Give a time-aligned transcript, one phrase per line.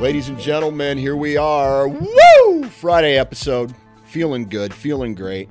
[0.00, 1.88] Ladies and gentlemen, here we are.
[1.88, 2.64] Woo!
[2.68, 3.74] Friday episode.
[4.04, 5.48] Feeling good, feeling great.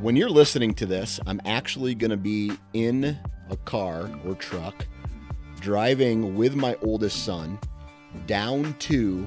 [0.00, 3.18] When you're listening to this, I'm actually going to be in
[3.48, 4.86] a car or truck
[5.60, 7.58] driving with my oldest son
[8.26, 9.26] down to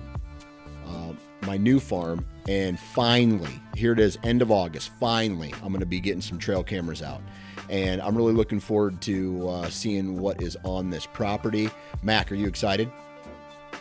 [0.88, 2.26] uh, my new farm.
[2.48, 4.92] And finally, here it is, end of August.
[5.00, 7.22] Finally, I'm going to be getting some trail cameras out.
[7.70, 11.70] And I'm really looking forward to uh, seeing what is on this property.
[12.04, 12.92] Mac, are you excited?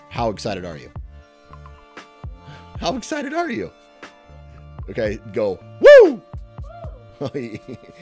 [0.08, 0.90] How excited are you?
[2.80, 3.70] How excited are you?
[4.88, 5.58] Okay, go.
[5.80, 6.22] Woo!
[7.32, 7.60] he,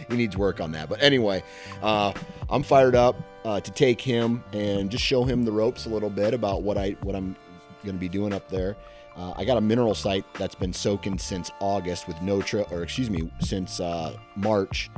[0.08, 0.88] needs work on that.
[0.88, 1.42] But anyway,
[1.82, 2.12] uh,
[2.48, 6.10] I'm fired up uh, to take him and just show him the ropes a little
[6.10, 7.36] bit about what I what I'm
[7.82, 8.76] going to be doing up there.
[9.16, 12.82] Uh, I got a mineral site that's been soaking since August with no trail, or
[12.82, 14.90] excuse me, since uh, March,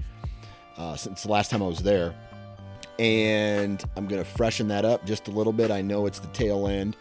[0.77, 2.15] uh, since the last time I was there.
[3.01, 5.73] And I'm going to freshen that up just a little bit.
[5.73, 6.97] I know it's the tail end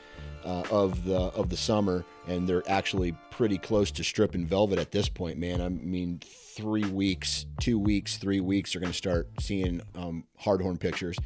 [0.46, 4.92] uh, of the of the summer, and they're actually pretty close to stripping velvet at
[4.92, 5.62] this point, man.
[5.62, 6.20] I mean,
[6.56, 11.18] three weeks, two weeks, three weeks, are going to start seeing um, hardhorn pictures.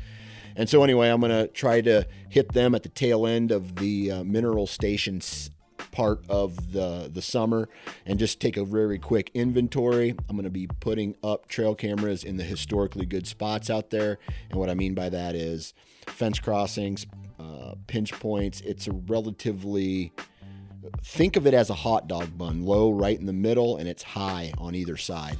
[0.55, 3.75] And so, anyway, I'm going to try to hit them at the tail end of
[3.75, 5.51] the uh, mineral stations
[5.91, 7.69] part of the the summer
[8.05, 10.15] and just take a very quick inventory.
[10.27, 14.19] I'm going to be putting up trail cameras in the historically good spots out there,
[14.49, 15.73] and what I mean by that is
[16.07, 17.05] fence crossings,
[17.47, 18.61] uh, pinch points.
[18.61, 20.11] It's a relatively
[21.03, 24.03] think of it as a hot dog bun, low right in the middle, and it's
[24.03, 25.37] high on either side.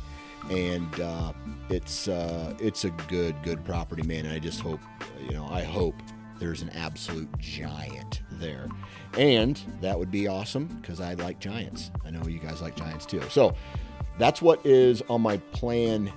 [0.50, 1.34] And uh,
[1.69, 4.25] it's uh, it's a good good property, man.
[4.25, 4.79] And I just hope,
[5.22, 5.96] you know, I hope
[6.40, 8.69] there's an absolute giant there.
[9.17, 11.91] And that would be awesome because I like giants.
[12.06, 13.22] I know you guys like giants too.
[13.29, 13.56] So
[14.19, 16.12] that's what is on my plan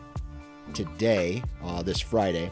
[0.75, 2.51] today, uh, this Friday.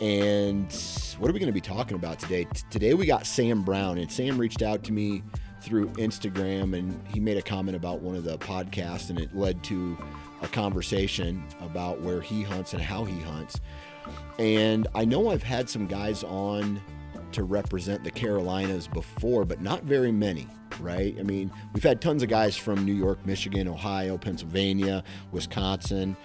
[0.00, 0.72] And
[1.18, 2.44] what are we going to be talking about today?
[2.44, 5.22] T- today we got Sam Brown, and Sam reached out to me
[5.60, 9.62] through Instagram and he made a comment about one of the podcasts, and it led
[9.64, 9.98] to
[10.42, 13.60] a conversation about where he hunts and how he hunts.
[14.38, 16.80] And I know I've had some guys on
[17.32, 20.46] to represent the Carolinas before, but not very many,
[20.80, 21.14] right?
[21.18, 25.02] I mean, we've had tons of guys from New York, Michigan, Ohio, Pennsylvania,
[25.32, 26.16] Wisconsin,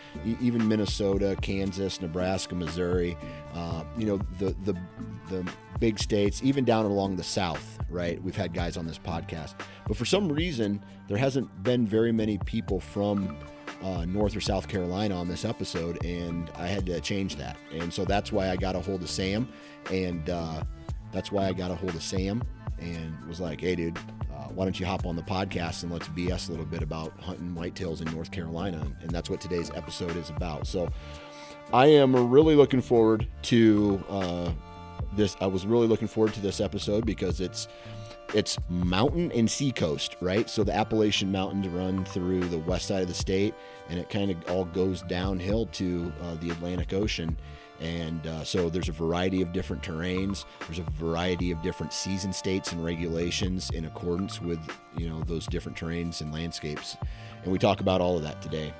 [0.41, 3.17] even Minnesota, Kansas, Nebraska, Missouri.
[3.53, 4.77] Uh, you know, the the
[5.29, 5.49] the
[5.79, 8.21] big states, even down along the South, right?
[8.23, 9.55] We've had guys on this podcast,
[9.87, 13.37] but for some reason, there hasn't been very many people from
[13.83, 17.57] uh, North or South Carolina on this episode, and I had to change that.
[17.73, 19.47] And so that's why I got a hold of Sam,
[19.91, 20.63] and uh,
[21.13, 22.43] that's why I got a hold of Sam
[22.79, 26.07] and was like, hey, dude, uh, why don't you hop on the podcast and let's
[26.09, 28.85] BS a little bit about hunting whitetails in North Carolina?
[29.01, 30.67] And that's what today's episode is about.
[30.67, 30.89] So
[31.71, 34.51] I am really looking forward to uh,
[35.15, 35.37] this.
[35.39, 37.67] I was really looking forward to this episode because it's
[38.33, 40.49] it's mountain and seacoast, right?
[40.49, 43.53] So the Appalachian Mountains run through the west side of the state,
[43.89, 47.37] and it kind of all goes downhill to uh, the Atlantic Ocean.
[47.83, 50.45] And uh, so there's a variety of different terrains.
[50.61, 54.59] There's a variety of different season states and regulations in accordance with
[54.97, 56.95] you know those different terrains and landscapes.
[57.43, 58.73] And we talk about all of that today.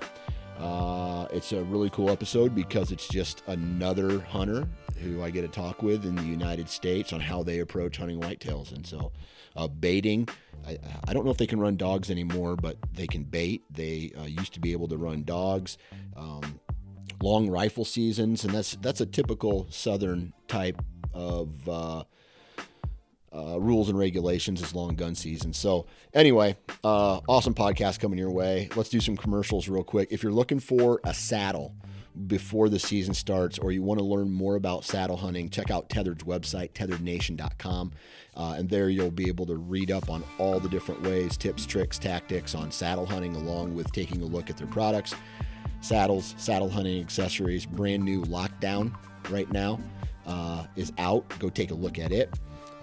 [0.58, 4.70] Uh, it's a really cool episode because it's just another hunter
[5.02, 8.22] who I get to talk with in the United States on how they approach hunting
[8.22, 8.72] whitetails.
[8.74, 9.12] And so,
[9.58, 10.30] uh, baiting,
[10.66, 10.78] I,
[11.08, 13.64] I, don't know if they can run dogs anymore, but they can bait.
[13.70, 15.78] They uh, used to be able to run dogs.
[16.16, 16.60] Um,
[17.24, 20.82] long rifle seasons, and that's that's a typical southern type
[21.14, 22.04] of uh,
[23.34, 25.54] uh, rules and regulations is long gun season.
[25.54, 28.70] So, anyway, uh, awesome podcast coming your way.
[28.76, 30.10] Let's do some commercials real quick.
[30.12, 31.76] If you're looking for a saddle
[32.28, 35.90] before the season starts, or you want to learn more about saddle hunting, check out
[35.90, 37.92] Tethered's website, tetherednation.com.
[38.36, 41.66] Uh, and there you'll be able to read up on all the different ways, tips,
[41.66, 45.16] tricks, tactics on saddle hunting, along with taking a look at their products,
[45.84, 48.94] saddles, saddle hunting accessories, brand new lockdown
[49.30, 49.80] right now
[50.26, 51.28] uh, is out.
[51.40, 52.34] Go take a look at it.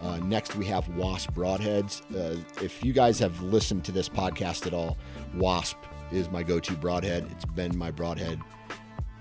[0.00, 2.02] Uh, next, we have Wasp Broadheads.
[2.14, 4.96] Uh, if you guys have listened to this podcast at all,
[5.34, 5.76] Wasp
[6.10, 7.26] is my go to broadhead.
[7.32, 8.40] It's been my broadhead,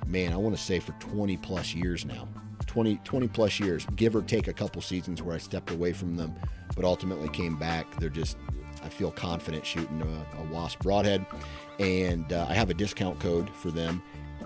[0.07, 2.27] man, I want to say for 20 plus years now.
[2.65, 6.15] 20, 20 plus years, give or take a couple seasons where I stepped away from
[6.15, 6.35] them,
[6.75, 7.99] but ultimately came back.
[7.99, 8.37] They're just,
[8.83, 11.25] I feel confident shooting a, a Wasp Broadhead.
[11.79, 14.01] And uh, I have a discount code for them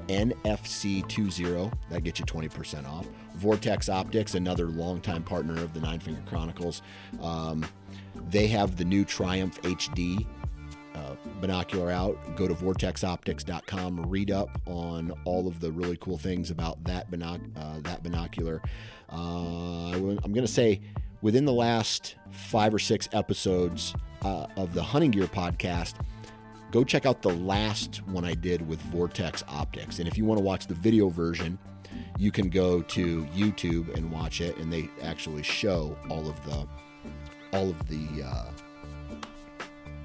[0.08, 1.72] NFC20.
[1.90, 3.08] That gets you 20% off.
[3.36, 6.82] Vortex Optics, another longtime partner of the Nine Finger Chronicles.
[7.22, 7.66] Um,
[8.30, 10.26] they have the new Triumph HD
[10.96, 12.36] uh, binocular out.
[12.36, 17.58] Go to vortexoptics.com, read up on all of the really cool things about that, binoc-
[17.58, 18.62] uh, that binocular.
[19.12, 20.82] Uh, I'm going to say
[21.22, 25.96] within the last five or six episodes uh, of the Hunting Gear podcast,
[26.72, 30.00] go check out the last one I did with Vortex Optics.
[30.00, 31.58] And if you want to watch the video version,
[32.18, 36.68] you can go to YouTube and watch it, and they actually show all of the
[37.54, 38.46] all of the uh,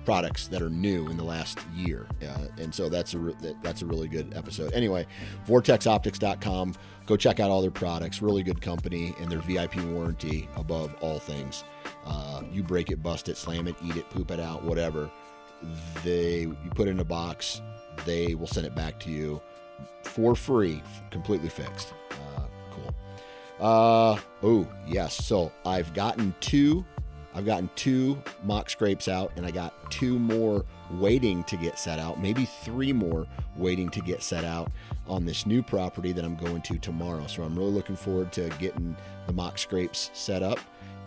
[0.05, 2.07] products that are new in the last year.
[2.23, 4.73] Uh, and so that's a re- that's a really good episode.
[4.73, 5.07] Anyway,
[5.47, 6.75] vortexoptics.com.
[7.07, 8.23] Go check out all their products.
[8.23, 11.65] Really good company and their VIP warranty above all things.
[12.09, 15.11] Uh, you break it, bust it, slam it, eat it, poop it out, whatever
[16.05, 17.61] they you put it in a box
[18.05, 19.41] they will send it back to you
[20.05, 21.93] for free completely fixed.
[22.13, 22.95] Uh, cool.
[23.61, 25.15] Uh, oh yes.
[25.15, 26.85] So i've gotten two
[27.35, 31.99] i've gotten two mock scrapes out and i got two more waiting to get set
[31.99, 33.27] out maybe three more
[33.57, 34.73] waiting to get set out
[35.07, 37.27] on this new property that i'm going to tomorrow.
[37.27, 38.97] So i'm really looking forward to getting
[39.27, 40.59] the mock scrapes set up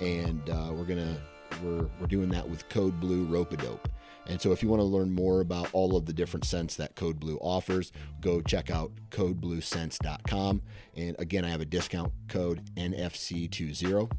[0.01, 1.17] and uh, we're gonna
[1.63, 3.87] we're, we're doing that with code blue rope dope
[4.27, 6.95] and so, if you want to learn more about all of the different scents that
[6.95, 10.61] Code Blue offers, go check out codebluescents.com.
[10.95, 14.11] And again, I have a discount code NFC20.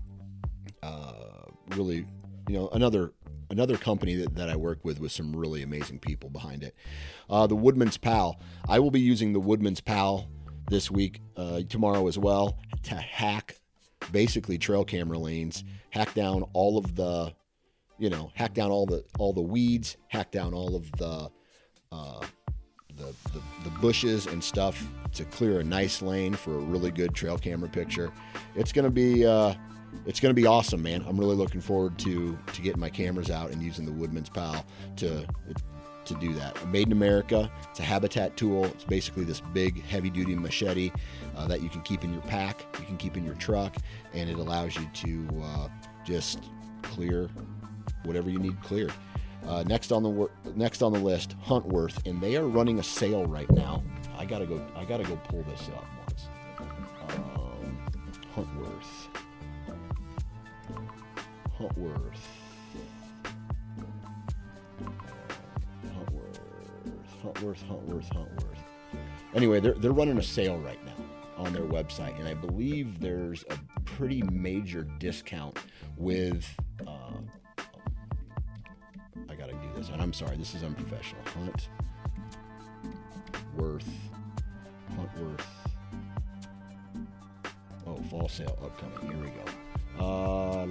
[0.82, 1.12] Uh,
[1.68, 2.04] really,
[2.48, 3.12] you know, another
[3.50, 6.74] another company that, that I work with with some really amazing people behind it.
[7.30, 8.40] Uh, the Woodman's Pal.
[8.68, 10.28] I will be using the Woodman's Pal
[10.68, 13.61] this week, uh, tomorrow as well, to hack
[14.12, 17.34] basically trail camera lanes, hack down all of the
[17.98, 21.30] you know, hack down all the all the weeds, hack down all of the
[21.92, 22.20] uh,
[22.96, 27.14] the, the, the bushes and stuff to clear a nice lane for a really good
[27.14, 28.12] trail camera picture.
[28.56, 29.54] It's gonna be uh,
[30.04, 31.04] it's gonna be awesome, man.
[31.06, 34.64] I'm really looking forward to to getting my cameras out and using the Woodman's Pal
[34.96, 35.26] to
[36.06, 36.66] to do that.
[36.68, 37.50] Made in America.
[37.70, 38.64] It's a habitat tool.
[38.66, 40.90] It's basically this big, heavy-duty machete
[41.36, 43.76] uh, that you can keep in your pack, you can keep in your truck,
[44.12, 45.68] and it allows you to uh,
[46.04, 46.50] just
[46.82, 47.28] clear
[48.04, 48.92] whatever you need cleared.
[49.46, 53.26] Uh, next on the next on the list, Huntworth, and they are running a sale
[53.26, 53.82] right now.
[54.16, 54.64] I gotta go.
[54.76, 56.28] I gotta go pull this up once.
[57.08, 57.76] Um.
[58.36, 59.08] Huntworth.
[61.58, 62.41] Huntworth.
[67.22, 67.62] Huntworth.
[67.64, 68.08] Huntworth.
[68.10, 68.58] Huntworth.
[69.34, 70.94] Anyway, they're they're running a sale right now
[71.38, 75.58] on their website, and I believe there's a pretty major discount
[75.96, 76.46] with.
[76.86, 77.18] Uh,
[79.28, 79.88] I gotta do this.
[79.88, 81.22] And I'm sorry, this is unprofessional.
[81.34, 81.68] Hunt
[83.56, 83.88] Worth.
[84.96, 85.46] Huntworth.
[87.86, 89.10] Oh, fall sale upcoming.
[89.10, 89.44] Here we go.
[90.04, 90.66] Uh,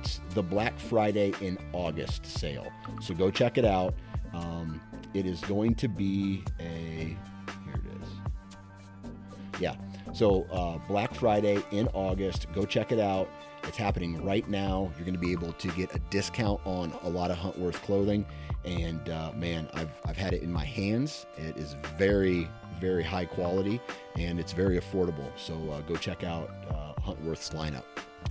[0.00, 2.66] it's the Black Friday in August sale.
[3.02, 3.94] So go check it out.
[4.32, 4.80] Um,
[5.12, 6.64] it is going to be a.
[6.64, 9.60] Here it is.
[9.60, 9.76] Yeah.
[10.14, 12.46] So uh, Black Friday in August.
[12.54, 13.28] Go check it out.
[13.64, 14.90] It's happening right now.
[14.96, 18.24] You're going to be able to get a discount on a lot of Huntworth clothing.
[18.64, 21.26] And uh, man, I've, I've had it in my hands.
[21.36, 22.48] It is very,
[22.80, 23.80] very high quality
[24.16, 25.30] and it's very affordable.
[25.36, 27.84] So uh, go check out uh, Huntworth's lineup.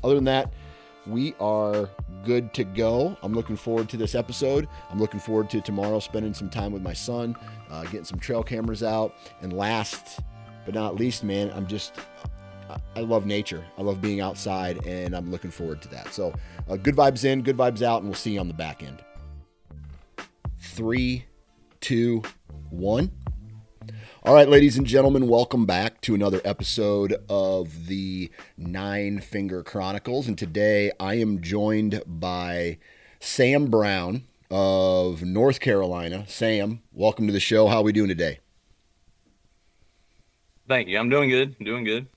[0.03, 0.53] Other than that,
[1.09, 1.89] we are
[2.23, 3.17] good to go.
[3.21, 4.67] I'm looking forward to this episode.
[4.89, 7.35] I'm looking forward to tomorrow spending some time with my son,
[7.69, 9.15] uh, getting some trail cameras out.
[9.41, 10.19] And last
[10.65, 11.93] but not least, man, I'm just
[12.95, 13.65] I love nature.
[13.77, 16.13] I love being outside, and I'm looking forward to that.
[16.13, 16.33] So,
[16.69, 19.03] uh, good vibes in, good vibes out, and we'll see you on the back end.
[20.59, 21.25] Three,
[21.81, 22.21] two,
[22.69, 23.11] one.
[24.21, 30.27] All right, ladies and gentlemen, welcome back to another episode of the Nine Finger Chronicles.
[30.27, 32.79] And today I am joined by
[33.21, 36.25] Sam Brown of North Carolina.
[36.27, 37.67] Sam, welcome to the show.
[37.67, 38.39] How are we doing today?
[40.67, 40.99] Thank you.
[40.99, 41.57] I'm doing good.
[41.59, 42.07] doing good.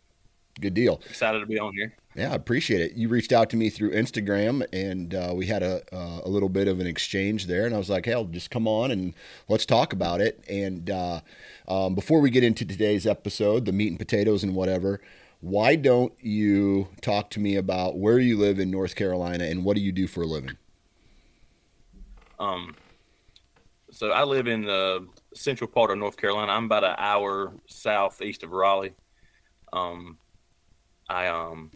[0.60, 1.00] Good deal.
[1.08, 1.94] Excited to be on here.
[2.14, 2.92] Yeah, I appreciate it.
[2.92, 6.50] You reached out to me through Instagram, and uh, we had a uh, a little
[6.50, 7.64] bit of an exchange there.
[7.64, 9.14] And I was like, "Hey, I'll just come on and
[9.48, 11.20] let's talk about it." And uh,
[11.66, 15.00] um, before we get into today's episode, the meat and potatoes and whatever,
[15.40, 19.76] why don't you talk to me about where you live in North Carolina and what
[19.76, 20.58] do you do for a living?
[22.38, 22.76] Um,
[23.90, 26.52] so I live in the central part of North Carolina.
[26.52, 28.94] I'm about an hour southeast of Raleigh.
[29.72, 30.18] Um,
[31.08, 31.70] I um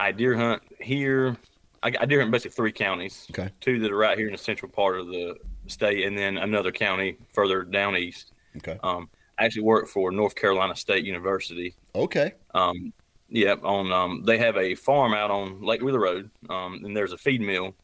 [0.00, 1.36] I deer hunt here.
[1.82, 3.26] I, I deer hunt basically three counties.
[3.30, 3.50] Okay.
[3.60, 6.72] Two that are right here in the central part of the state, and then another
[6.72, 8.32] county further down east.
[8.56, 8.78] Okay.
[8.82, 11.74] Um, I actually work for North Carolina State University.
[11.94, 12.32] Okay.
[12.54, 12.92] Um,
[13.28, 13.62] yep.
[13.62, 17.18] On um, they have a farm out on Lake Wheeler Road, um, and there's a
[17.18, 17.74] feed mill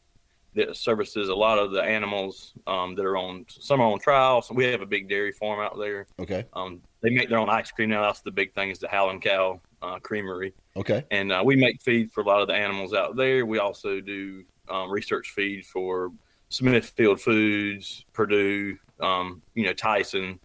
[0.57, 4.41] that services a lot of the animals um, that are on some are on trial.
[4.41, 6.07] So we have a big dairy farm out there.
[6.19, 6.45] Okay.
[6.53, 8.01] Um, they make their own ice cream now.
[8.01, 10.53] That's the big thing is the Howlin' Cow uh, Creamery.
[10.75, 11.05] Okay.
[11.11, 13.45] And uh, we make feed for a lot of the animals out there.
[13.45, 16.11] We also do um, research feed for
[16.49, 20.39] Smithfield Foods, Perdue, um, you know, Tyson.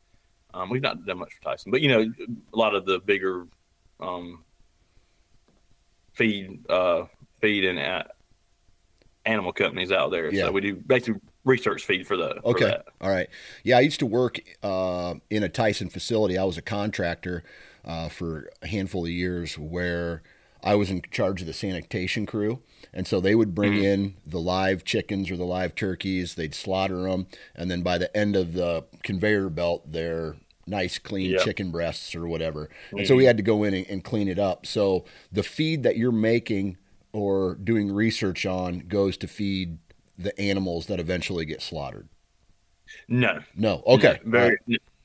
[0.52, 2.12] Um, we've not done much for Tyson, but you know,
[2.52, 3.46] a lot of the bigger
[3.98, 4.44] um,
[6.12, 7.04] feed, uh,
[7.40, 8.02] feed and uh,
[9.26, 10.32] animal companies out there.
[10.32, 10.46] Yeah.
[10.46, 12.34] So we do basically research feed for the.
[12.42, 12.64] for Okay.
[12.66, 12.86] that.
[13.00, 13.28] All right.
[13.64, 16.38] Yeah, I used to work uh, in a Tyson facility.
[16.38, 17.42] I was a contractor
[17.84, 20.22] uh, for a handful of years where
[20.62, 22.60] I was in charge of the sanitation crew.
[22.94, 27.02] And so they would bring in the live chickens or the live turkeys, they'd slaughter
[27.02, 27.26] them.
[27.54, 30.36] And then by the end of the conveyor belt, they're
[30.66, 31.38] nice, clean Yeah.
[31.38, 32.68] chicken breasts or whatever.
[32.92, 34.64] And so we had to go in and, and clean it up.
[34.66, 36.76] So the feed that you're making
[37.12, 39.78] or doing research on goes to feed
[40.18, 42.08] the animals that eventually get slaughtered.
[43.08, 43.82] No, No.
[43.86, 44.18] Okay.
[44.24, 44.58] No, very.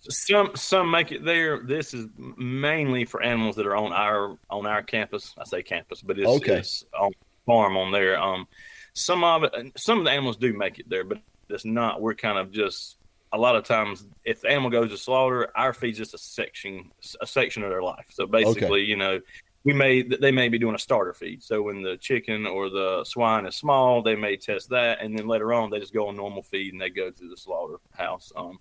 [0.10, 1.60] Some some make it there.
[1.60, 5.34] This is mainly for animals that are on our on our campus.
[5.38, 6.58] I say campus, but it's, Okay.
[6.58, 7.12] it's on
[7.46, 8.18] farm on there.
[8.18, 8.48] Um,
[8.94, 12.02] some of it, some of the animals do make it there, but it's not.
[12.02, 12.98] We're kind of just
[13.34, 16.92] a lot of times if the animal goes to slaughter, our feed's just a section
[17.20, 18.06] a section of their life.
[18.12, 19.20] So basically, you know,
[19.68, 21.44] we may they may be doing a starter feed.
[21.44, 25.28] So when the chicken or the swine is small, they may test that, and then
[25.28, 28.32] later on they just go on normal feed and they go to the slaughterhouse.
[28.34, 28.60] Um,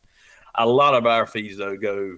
[0.56, 2.16] a lot of our feeds though go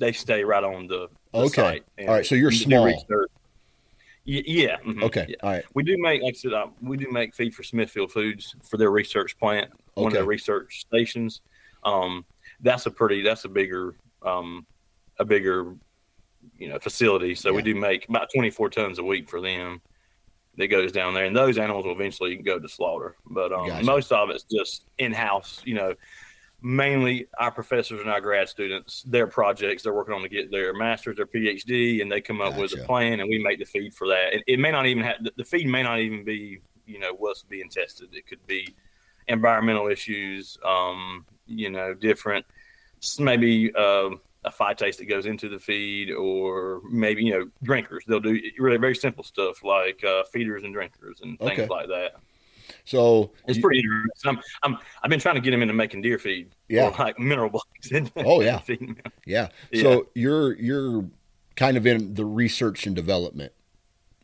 [0.00, 1.48] they stay right on the, the Okay.
[1.48, 1.84] site.
[2.00, 2.88] All right, so you're small.
[4.24, 4.78] Yeah.
[4.84, 5.26] mhm, Okay.
[5.28, 5.36] yeah.
[5.44, 5.64] All right.
[5.74, 8.76] We do make, like I said, uh, we do make feed for Smithfield Foods for
[8.76, 11.42] their research plant, one of their research stations.
[11.84, 12.24] Um,
[12.60, 14.66] that's a pretty, that's a bigger, um,
[15.20, 15.76] a bigger,
[16.58, 17.34] you know, facility.
[17.34, 19.80] So we do make about 24 tons a week for them.
[20.58, 23.16] That goes down there, and those animals will eventually go to slaughter.
[23.26, 23.84] But um, Gotcha.
[23.84, 25.60] most of it's just in house.
[25.66, 25.94] You know,
[26.62, 30.72] mainly our professors and our grad students, their projects they're working on to get their
[30.72, 33.92] master's, their PhD, and they come up with a plan, and we make the feed
[33.92, 34.32] for that.
[34.32, 37.42] It, it may not even have the- feed may not even be you know what's
[37.42, 38.08] being tested.
[38.12, 38.74] It could be
[39.28, 42.46] environmental issues, um, you know, different
[43.18, 48.04] maybe um a phytase that goes into the feed, or maybe you know drinkers.
[48.06, 51.66] They'll do really very simple stuff like uh, feeders and drinkers and things Okay.
[51.66, 52.12] like that.
[52.84, 54.30] So It's you- pretty interesting.
[54.30, 54.38] I'm,
[54.74, 56.50] I'm I've been trying to get him into making deer feed.
[56.68, 56.88] Yeah.
[56.88, 57.90] or like mineral blocks.
[58.16, 58.60] Oh, yeah.
[59.26, 59.48] yeah.
[59.72, 59.82] Yeah.
[59.82, 61.04] So you're you're
[61.56, 63.52] kind of in the research and development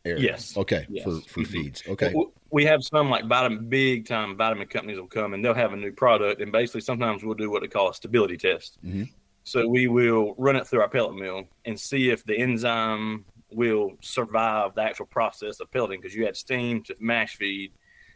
[0.05, 0.21] area.
[0.23, 0.55] Yes.
[0.57, 0.85] Okay.
[0.89, 1.03] Yes.
[1.03, 1.47] For for Mhm.
[1.47, 1.83] feeds.
[1.87, 2.13] Okay.
[2.51, 5.77] We have some like vitamin, big time vitamin companies will come and they'll have a
[5.77, 8.77] new product, and basically sometimes we'll do what they call a stability test.
[8.85, 9.09] Mhm.
[9.43, 13.91] So we will run it through our pellet mill and see if the enzyme will
[14.01, 17.73] survive the actual process of pelleting because you add steam to mash feed,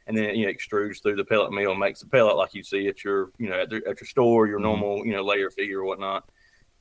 [0.08, 2.64] and then you know extrudes through the pellet mill and makes a pellet like you
[2.64, 4.64] see at your you know at, the, at your store, your Mhm.
[4.64, 6.24] normal you know layer feed or whatnot.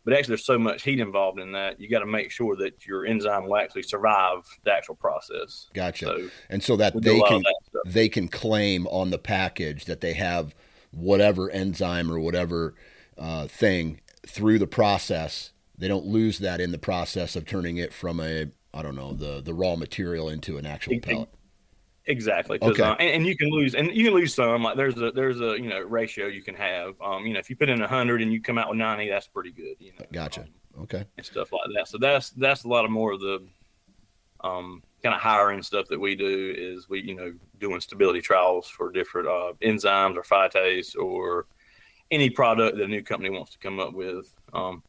[0.05, 1.81] But actually, there's so much heat involved in that.
[1.81, 5.69] You got to make sure that your enzyme will actually survive the actual process.
[5.75, 6.07] Gotcha.
[6.07, 10.13] So and so that they can that they can claim on the package that they
[10.13, 10.55] have
[10.93, 12.77] whatever enzyme or whatever
[13.19, 15.53] uh, thing through the process.
[15.79, 19.13] They don't lose that in the process of turning it from a I don't know
[19.13, 21.29] the the raw material into an actual pellet.
[22.09, 22.59] Exactly.
[22.63, 22.83] Okay.
[22.83, 24.63] uh, and, and you can lose, and you can lose some.
[24.63, 26.95] Like there's a there's a you know ratio you can have.
[27.01, 29.27] Um, you know, if you put in hundred and you come out with ninety, that's
[29.27, 29.75] pretty good.
[29.79, 30.43] You know, Gotcha.
[30.43, 30.49] um,
[30.83, 31.05] Okay.
[31.17, 31.89] and stuff like that.
[31.89, 33.47] So that's that's a lot of more of the
[34.45, 38.69] um kind of hiring stuff that we do is we you know doing stability trials
[38.69, 41.47] for different uh, enzymes or phytase or
[42.11, 44.33] any product that a new company wants to come up with.
[44.53, 44.83] Um,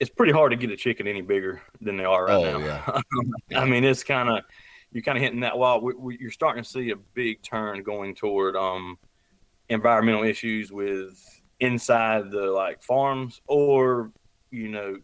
[0.00, 2.58] it's pretty hard to get a chicken any bigger than they are right Oh, now.
[2.58, 3.00] yeah.
[3.60, 4.44] I mean, it's kind of
[4.90, 5.80] you're kind of hitting that wall.
[5.80, 8.98] We, we, you're starting to see a big turn going toward um,
[9.68, 11.18] environmental issues with
[11.60, 14.10] inside the like farms or
[14.50, 14.96] you know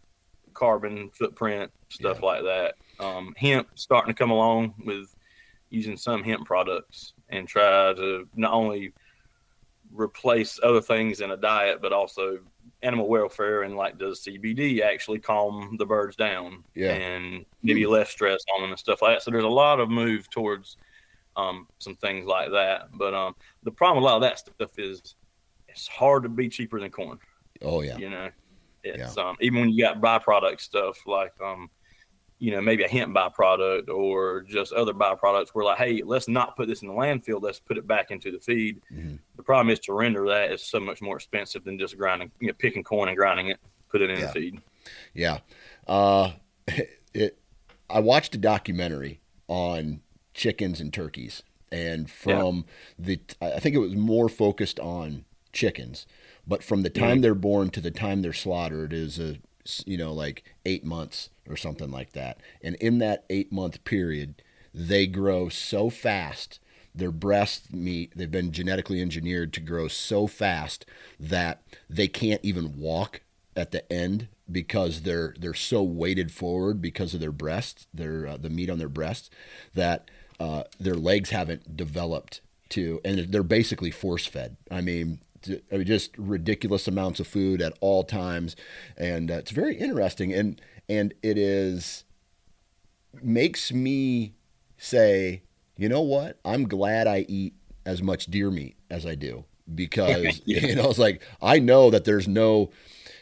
[0.53, 2.25] carbon footprint stuff Yeah.
[2.27, 2.75] like that.
[2.99, 5.15] Um, hemp starting to come along with
[5.69, 8.91] using some hemp products and try to not only
[9.93, 12.39] replace other things in a diet, but also
[12.81, 16.93] animal welfare and like does CBD actually calm the birds down Yeah.
[16.93, 19.23] and maybe less stress on them and stuff like that.
[19.23, 20.77] So there's a lot of move towards
[21.35, 22.89] um, some things like that.
[22.93, 25.15] But um, the problem with a lot of that stuff is
[25.67, 27.19] it's hard to be cheaper than corn.
[27.61, 27.97] Oh yeah.
[27.97, 28.29] You know,
[28.83, 31.69] it's um, even when you got byproduct stuff like um,
[32.39, 35.47] you know, maybe a hemp byproduct or just other byproducts.
[35.53, 37.41] We're like, hey, let's not put this in the landfill.
[37.41, 38.81] Let's put it back into the feed.
[38.91, 39.19] Mhm.
[39.35, 42.47] The problem is to render that is so much more expensive than just grinding, you
[42.47, 44.25] know, picking corn and grinding it, put it in Yeah.
[44.27, 44.61] the feed.
[45.13, 45.39] Yeah.
[45.87, 46.31] Uh,
[47.13, 47.37] it.
[47.89, 50.01] I watched a documentary on
[50.33, 52.65] chickens and turkeys, and from
[52.97, 56.05] the, I think it was more focused on chickens,
[56.47, 59.37] but from the time they're born to the time they're slaughtered is a,
[59.85, 62.39] you know, like eight months or something like that.
[62.61, 64.41] And in that eight month period,
[64.73, 66.59] they grow so fast.
[66.93, 70.85] Their breast meat, they've been genetically engineered to grow so fast
[71.19, 73.21] that they can't even walk
[73.55, 78.37] at the end because they're they're so weighted forward because of their breasts, their uh,
[78.37, 79.29] the meat on their breasts,
[79.75, 84.57] that uh, their legs haven't developed to, and they're basically force fed.
[84.71, 85.19] I mean,
[85.71, 88.55] I mean, just ridiculous amounts of food at all times,
[88.97, 90.33] and uh, it's very interesting.
[90.33, 92.03] And and it is
[93.21, 94.33] makes me
[94.77, 95.43] say,
[95.77, 96.39] you know what?
[96.43, 97.53] I'm glad I eat
[97.85, 100.59] as much deer meat as I do because Yeah.
[100.67, 102.71] you know it's like I know that there's no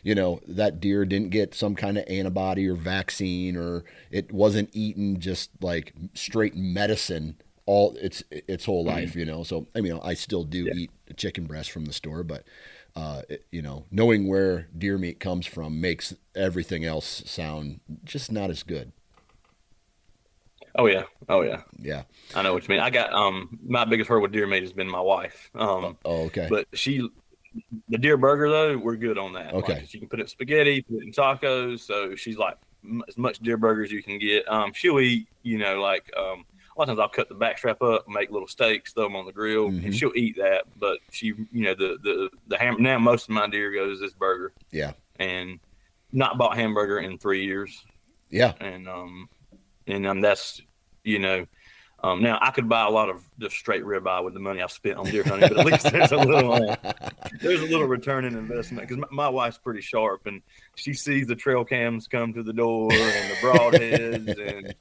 [0.04, 4.70] you know that deer didn't get some kind of antibody or vaccine or it wasn't
[4.74, 8.96] eaten just like straight medicine all its its whole mm-hmm.
[8.96, 10.74] life you know so I mean I still do Yeah.
[10.74, 12.44] eat chicken breast from the store but
[12.98, 18.50] uh, you know knowing where deer meat comes from makes everything else sound just not
[18.50, 18.92] as good
[20.80, 21.62] Oh yeah, oh yeah.
[21.80, 22.04] yeah
[22.36, 22.82] I know what you mean.
[22.82, 25.50] I got um my biggest hurdle with deer meat has been my wife.
[25.56, 27.08] Um, oh okay but she
[27.90, 29.54] the deer burger though we're good on that.
[29.54, 29.74] Okay.
[29.76, 31.80] Like, she can put it in spaghetti, put it in tacos.
[31.80, 34.48] So she's like m- as much deer burger as you can get.
[34.48, 35.28] Um, she'll eat.
[35.44, 36.46] You know, like um.
[36.78, 39.16] A lot of times I'll cut the back strap up, make little steaks, throw them
[39.16, 39.86] on the grill, Mhm.
[39.86, 40.66] and she'll eat that.
[40.78, 42.78] But she, you know, the the the ham.
[42.80, 45.60] Now most of my deer goes this burger, yeah and
[46.12, 47.84] not bought hamburger in three years
[48.30, 49.28] yeah and um
[49.88, 50.62] and um that's
[51.04, 51.46] you know
[52.04, 54.72] um now I could buy a lot of just straight ribeye with the money I've
[54.72, 56.76] spent on deer hunting, but at least there's a little uh,
[57.42, 60.44] there's a little return in investment because my, my wife's pretty sharp and
[60.76, 64.76] she sees the trail cams come to the door and the broadheads and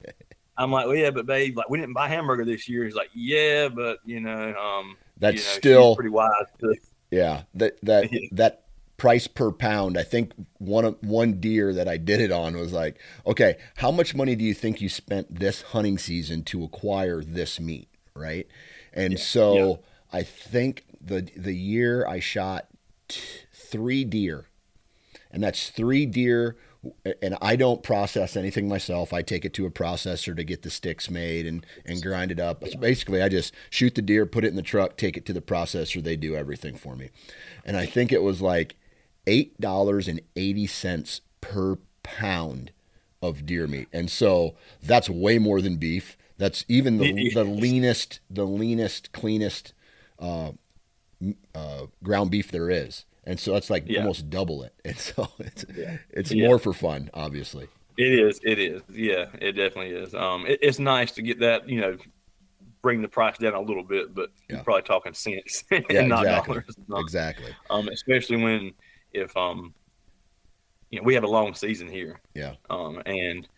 [0.58, 2.84] I'm like, well, yeah, but babe, like we didn't buy hamburger this year.
[2.84, 6.30] He's like, yeah, but you know, um, that's you know, still pretty wise.
[6.60, 6.74] To,
[7.10, 8.28] Yeah, that that Yeah.
[8.32, 8.62] that
[8.96, 9.98] price per pound.
[9.98, 14.14] I think one one deer that I did it on was like, okay, how much
[14.14, 18.46] money do you think you spent this hunting season to acquire this meat, right?
[18.92, 19.80] And so
[20.12, 22.66] I think the the year I shot
[23.08, 23.20] t-
[23.52, 24.46] three deer,
[25.30, 26.56] and that's three deer.
[27.22, 29.12] And I don't process anything myself.
[29.12, 32.38] I take it to a processor to get the sticks made and, and grind it
[32.38, 32.62] up.
[32.62, 35.32] It's basically, I just shoot the deer, put it in the truck, take it to
[35.32, 36.02] the processor.
[36.02, 37.10] They do everything for me.
[37.64, 38.76] And I think it was like
[39.26, 42.70] eight dollars and eighty cents per pound
[43.20, 43.88] of deer meat.
[43.92, 46.16] And so that's way more than beef.
[46.38, 49.72] That's even the, the leanest, the leanest, cleanest
[50.18, 50.52] uh,
[51.54, 53.04] uh, ground beef there is.
[53.26, 54.00] And so that's like Yeah.
[54.00, 54.72] almost double it.
[54.84, 55.98] And so it's Yeah.
[56.10, 56.46] it's Yeah.
[56.46, 57.68] more for fun, obviously.
[57.98, 58.40] It is.
[58.44, 58.82] It is.
[58.90, 60.14] Yeah, it definitely is.
[60.14, 61.68] Um, it, it's nice to get that.
[61.68, 61.96] You know,
[62.82, 66.54] bring the price down a little bit, but you're probably talking cents and not exactly.
[66.54, 66.76] dollars.
[66.92, 67.52] Um, Exactly.
[67.70, 68.72] Um, especially when
[69.12, 69.74] if um,
[70.90, 72.20] you know, we have a long season here.
[72.34, 72.54] Yeah.
[72.70, 73.48] Um, and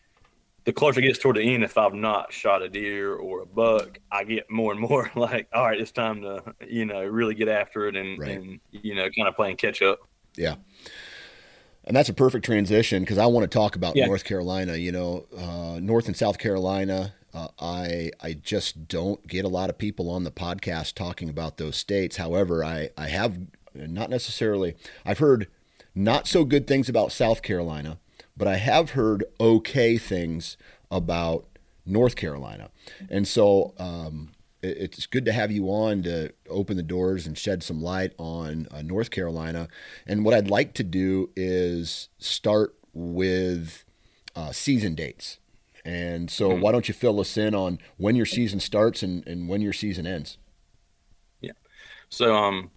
[0.68, 3.46] the closer it gets toward the end, if I've not shot a deer or a
[3.46, 7.34] buck, I get more and more like, all right, it's time to you know really
[7.34, 8.32] get after it and Right.
[8.32, 9.98] and you know kind of playing catch up.
[10.36, 10.56] Yeah.
[11.84, 14.04] And that's a perfect transition because I want to talk about Yeah.
[14.04, 14.76] North Carolina.
[14.76, 17.14] You know, uh, North and South Carolina.
[17.32, 21.56] Uh, I I just don't get a lot of people on the podcast talking about
[21.56, 22.18] those states.
[22.18, 23.38] However, I I have
[23.74, 24.74] not necessarily.
[25.06, 25.48] I've heard
[25.94, 27.98] not so good things about South Carolina,
[28.38, 30.56] but I have heard okay things
[30.90, 31.46] about
[31.84, 32.70] North Carolina,
[33.10, 34.30] and so um,
[34.62, 38.12] it- it's good to have you on to open the doors and shed some light
[38.18, 39.68] on uh, North Carolina.
[40.06, 43.84] And what I'd like to do is start with
[44.34, 45.38] uh, season dates.
[45.84, 46.60] And so, mm-hmm.
[46.60, 49.72] why don't you fill us in on when your season starts and, and when your
[49.72, 50.36] season ends?
[51.40, 51.52] Yeah.
[52.10, 52.70] So, um,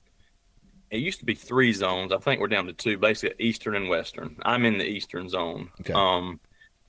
[0.92, 2.12] it used to be three zones.
[2.12, 4.36] I think we're down to two, basically Eastern and Western.
[4.44, 5.72] I'm in the Eastern zone.
[5.80, 5.94] Okay.
[5.94, 6.40] Um,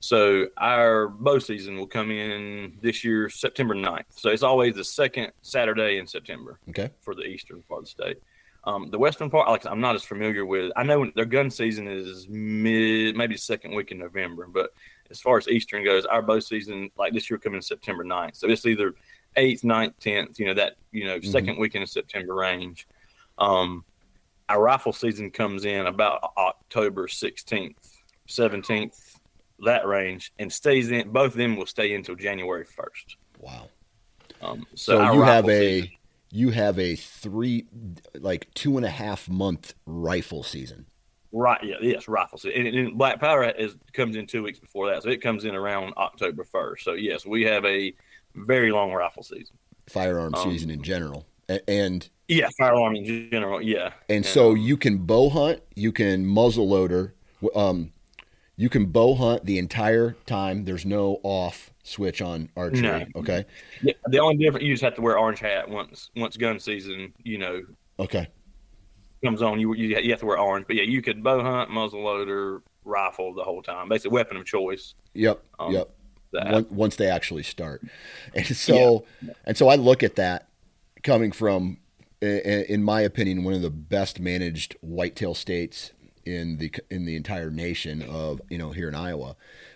[0.01, 4.03] so our bow season will come in this year, September 9th.
[4.09, 6.59] So it's always the second Saturday in September.
[6.69, 6.89] Okay.
[6.99, 8.17] For the eastern part of the state.
[8.65, 10.73] Um, the western part, like I'm not as familiar with.
[10.75, 14.71] I know their gun season is mid, maybe second week in November, but
[15.09, 18.35] as far as Eastern goes, our bow season, like this year, coming September 9th.
[18.35, 18.95] So it's either
[19.37, 21.61] 8th, 9th, 10th, you know, that, you know, 2nd mm-hmm.
[21.61, 22.87] weekend of September range.
[23.37, 23.85] Um,
[24.49, 27.75] our rifle season comes in about October 16th,
[28.27, 29.17] 17th,
[29.59, 31.09] that range, and stays in.
[31.11, 33.15] Both of them will stay until January 1st.
[33.39, 33.69] Wow.
[34.41, 35.97] Um, so, so you have a season,
[36.31, 37.65] you have a three
[38.15, 40.85] like two and a half month rifle season.
[41.31, 41.63] Right.
[41.63, 41.75] Yeah.
[41.81, 42.07] Yes.
[42.07, 42.67] Rifle season.
[42.67, 45.55] And, and Black Powder is comes in two weeks before that, so it comes in
[45.55, 46.81] around October 1st.
[46.81, 47.93] So yes, we have a
[48.35, 49.55] very long rifle season.
[49.87, 51.25] Firearm um, season in general,
[51.67, 53.61] and yeah, firearm in general.
[53.61, 53.91] Yeah.
[54.09, 57.13] And, and so you can bow hunt, you can muzzle loader,
[57.55, 57.91] um,
[58.55, 60.65] you can bow hunt the entire time.
[60.65, 62.81] There's no off switch on archery.
[62.81, 63.05] No.
[63.15, 63.45] Okay.
[63.81, 63.93] Yeah.
[64.07, 67.13] The only difference you just have to wear orange hat once once gun season.
[67.23, 67.61] You know.
[67.99, 68.27] Okay.
[69.23, 70.67] Comes on, you you have to wear orange.
[70.67, 73.89] But yeah, you could bow hunt, muzzle loader, rifle the whole time.
[73.89, 74.95] Basically, weapon of choice.
[75.13, 75.41] Yep.
[75.59, 75.89] Um, yep.
[76.69, 77.81] once they actually start,
[78.33, 79.33] and so yeah.
[79.45, 80.49] and so I look at that
[81.03, 81.77] coming from,
[82.21, 85.91] in my opinion, one of the best managed whitetail states
[86.25, 89.35] in the in the entire nation of you know here in Iowa.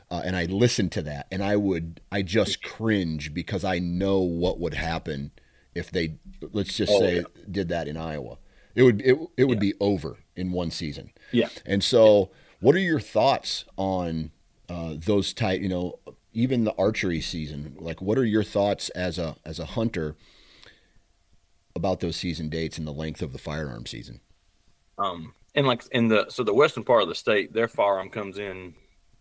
[0.10, 4.20] Uh, and I listened to that, and I would I just cringe because I know
[4.20, 5.32] what would happen
[5.76, 6.16] if they
[6.54, 7.24] let's just oh, say yeah.
[7.50, 8.38] did that in Iowa.
[8.76, 9.72] It would it, it would yeah.
[9.72, 11.12] be over in one season.
[11.32, 11.50] Yeah.
[11.66, 14.32] And so, what are your thoughts on
[14.70, 15.62] uh, those type?
[15.62, 16.00] You know,
[16.32, 17.76] even the archery season.
[17.80, 20.16] Like, what are your thoughts as a as a hunter
[21.78, 24.20] about those season dates and the length of the firearm season?
[24.98, 28.38] Um, and like in the so the western part of the state, their firearm comes
[28.38, 28.74] in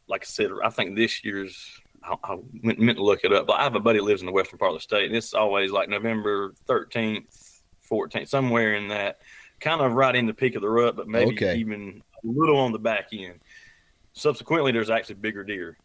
[0.09, 3.55] like I said, I think this year's I, I meant to look it up, but
[3.55, 5.35] I have a buddy that lives in the western part of the state, and it's
[5.35, 9.19] always like November thirteenth, fourteenth, somewhere in that,
[9.61, 11.57] kind of right in the peak of the rut, but maybe okay.
[11.57, 13.41] even a little on the back end.
[14.13, 15.77] Subsequently, there's actually bigger deer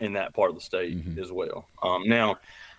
[0.00, 1.20] in that part of the state mm-hmm.
[1.20, 1.68] as well.
[1.82, 2.38] Um, now,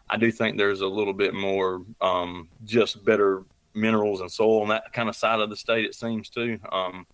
[0.10, 3.44] I do think there's a little bit more um, just better
[3.74, 5.86] minerals and soil on that kind of side of the state.
[5.86, 6.60] It seems to.
[6.72, 7.06] Um,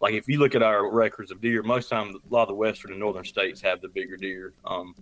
[0.00, 2.54] like if you look at our records of deer, most times a lot of the
[2.54, 4.52] western and northern states have the bigger deer.
[4.64, 4.94] Um,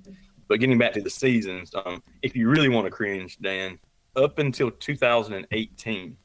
[0.49, 3.79] but getting back to the seasons, um, if you really want to cringe, Dan,
[4.17, 6.17] up until 2018,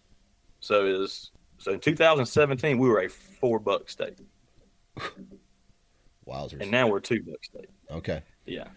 [0.59, 4.19] so is so in 2017 we were a four buck state.
[6.27, 6.61] Wowzers!
[6.61, 7.69] And now we're two buck state.
[7.89, 8.21] Okay.
[8.45, 8.67] Yeah.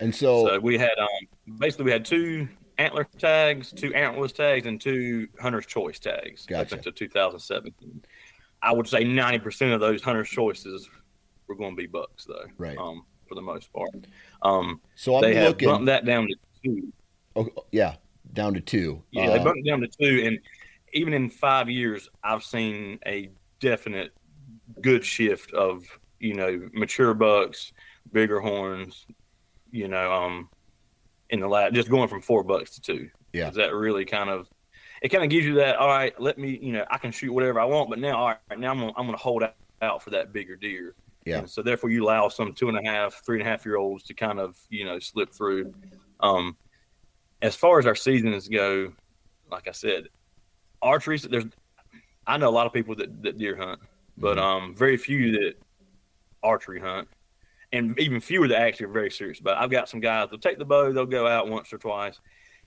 [0.00, 4.66] And so, so we had um, basically we had two antler tags, two antlerless tags,
[4.66, 6.74] and two hunter's choice tags gotcha.
[6.74, 8.02] up until 2017.
[8.62, 10.88] I would say ninety percent of those hunters' choices
[11.46, 12.46] were going to be bucks, though.
[12.58, 12.76] Right.
[12.76, 13.90] Um, for the most part.
[14.42, 16.34] Um, so I'm they have looking, bumped that down to
[16.64, 16.92] two.
[17.36, 17.94] Oh, yeah,
[18.32, 19.02] down to two.
[19.12, 20.38] Yeah, uh, they bumped it down to two, and
[20.92, 24.12] even in five years, I've seen a definite
[24.80, 25.84] good shift of
[26.18, 27.72] you know mature bucks,
[28.12, 29.06] bigger horns.
[29.70, 30.48] You know, um,
[31.30, 33.10] in the last just going from four bucks to two.
[33.32, 34.48] Yeah, Is that really kind of
[35.02, 35.76] it kind of gives you that.
[35.76, 38.26] All right, let me, you know, I can shoot whatever I want, but now, all
[38.28, 40.94] right, now I'm gonna, I'm gonna hold out, out for that bigger deer.
[41.24, 41.38] Yeah.
[41.38, 43.76] And so therefore, you allow some two and a half, three and a half year
[43.76, 45.74] olds to kind of, you know, slip through.
[46.20, 46.56] Um,
[47.42, 48.92] as far as our seasons go,
[49.50, 50.08] like I said,
[50.82, 51.18] archery.
[51.18, 51.44] There's,
[52.26, 53.80] I know a lot of people that, that deer hunt,
[54.16, 54.64] but mm-hmm.
[54.64, 55.54] um, very few that
[56.42, 57.08] archery hunt,
[57.72, 60.58] and even fewer that actually are very serious But I've got some guys they'll take
[60.58, 62.20] the bow, they'll go out once or twice,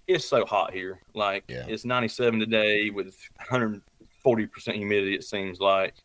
[0.08, 1.02] it's so hot here.
[1.14, 1.66] Like yeah.
[1.68, 5.16] it's 97 today with 140 percent humidity.
[5.16, 5.96] It seems like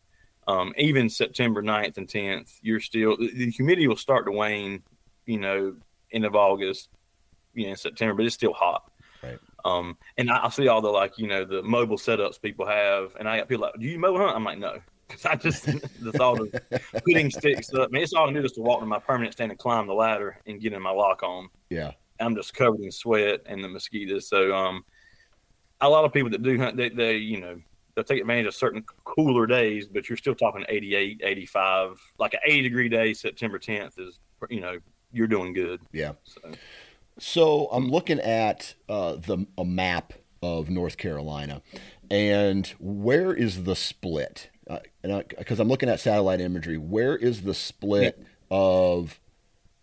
[0.47, 4.81] um, even September 9th and 10th, you're still the humidity will start to wane.
[5.25, 5.75] You know,
[6.11, 6.89] end of August,
[7.53, 8.91] you know, September, but it's still hot.
[9.21, 9.37] Right.
[9.63, 13.15] Um, and I, I, see all the like you know the mobile setups people have,
[13.19, 15.65] and I got people like, "Do you mobile hunt?" I'm like, "No." Because I just
[15.65, 17.89] the thought of putting sticks up.
[17.89, 19.87] I mean, it's all I do is to walk to my permanent stand and climb
[19.87, 21.49] the ladder and get in my lock on.
[21.69, 21.91] Yeah.
[22.19, 24.27] I'm just covered in sweat and the mosquitoes.
[24.29, 24.85] So um,
[25.81, 27.59] a lot of people that do hunt, they, they you know
[27.95, 32.39] they'll take advantage of certain cooler days, but you're still talking 88, 85, like an
[32.45, 33.13] 80 degree day.
[33.13, 34.19] September 10th is
[34.49, 34.77] you know
[35.11, 35.81] you're doing good.
[35.91, 36.13] Yeah.
[36.23, 36.41] So,
[37.17, 41.61] so I'm looking at uh, the a map of North Carolina,
[42.09, 44.49] and where is the split?
[44.69, 49.19] Uh, and because I'm looking at satellite imagery, where is the split of?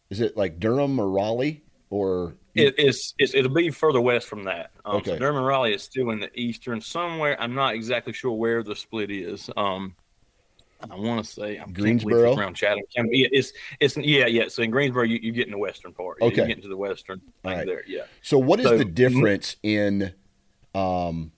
[0.09, 2.37] Is it like Durham or Raleigh or?
[2.55, 4.71] It, it's, it's it'll be further west from that.
[4.85, 5.11] Um, Okay.
[5.11, 7.37] So Durham and Raleigh is still in the eastern somewhere.
[7.39, 9.51] I'm not exactly sure where the split is.
[9.57, 9.95] Um,
[10.91, 12.37] I want to say I'm Greensboro?
[12.37, 13.19] around Chatham County.
[13.19, 14.45] Yeah, it's it's yeah yeah.
[14.49, 16.19] So in Greensboro, you, you get in the western part.
[16.21, 16.43] Okay.
[16.43, 17.67] you get into the western All thing right.
[17.67, 17.83] there.
[17.87, 18.03] Yeah.
[18.23, 20.13] So, what is So- the difference in
[20.75, 21.33] um,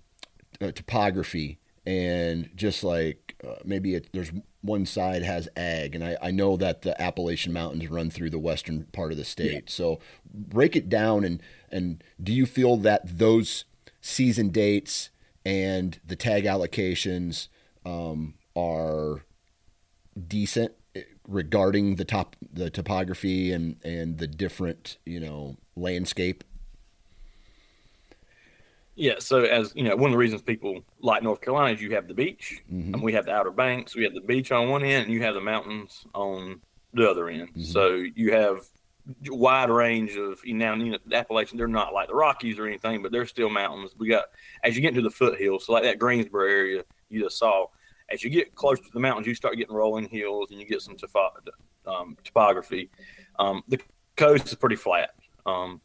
[0.60, 6.16] uh, topography and just like uh, maybe it, there's one side has ag, and I,
[6.20, 9.70] I know that the Appalachian Mountains run through the western part of the state.
[9.70, 10.00] So,
[10.32, 13.64] break it down and and do you feel that those
[14.00, 15.10] season dates
[15.44, 17.48] and the tag allocations
[17.86, 19.24] um, are
[20.26, 26.42] decent eh, regarding the top the topography and and the different you know landscape
[29.00, 31.94] Yeah, so as you know, one of the reasons people like North Carolina is you
[31.94, 32.94] have the beach, Mhm.
[32.94, 33.94] and we have the Outer Banks.
[33.94, 36.60] We have the beach on one end, and you have the mountains on
[36.92, 37.50] the other end.
[37.64, 38.66] So you have
[39.30, 41.58] a wide range of you know, you know the Appalachians.
[41.58, 43.94] They're not like the Rockies or anything, but they're still mountains.
[43.96, 44.24] We got
[44.64, 47.68] as you get into the foothills, so like that Greensboro area you just saw.
[48.10, 50.82] As you get closer to the mountains, you start getting rolling hills, and you get
[50.82, 51.30] some topho-
[51.86, 52.90] um, topography.
[53.38, 53.78] Um, the
[54.16, 55.10] coast is pretty flat.
[55.46, 55.80] Um,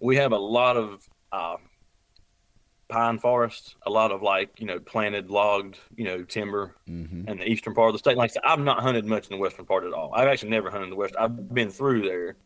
[0.00, 1.56] we have a lot of uh,
[2.88, 7.28] pine forest, a lot of like you know planted logged you know timber mm-hmm.
[7.28, 8.16] in the eastern part of the state.
[8.16, 10.12] Like I said, I've not hunted much in the western part at all.
[10.14, 11.14] I've actually never hunted in the west.
[11.18, 12.36] I've been through there,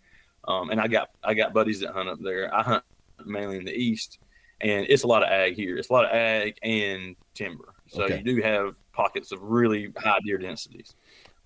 [0.46, 2.54] um, and I got I got buddies that hunt up there.
[2.54, 2.84] I hunt
[3.24, 4.18] mainly in the east,
[4.60, 5.76] and it's a lot of ag here.
[5.76, 7.74] It's a lot of ag and timber.
[7.88, 8.18] So Okay.
[8.18, 10.94] you do have pockets of really high deer densities.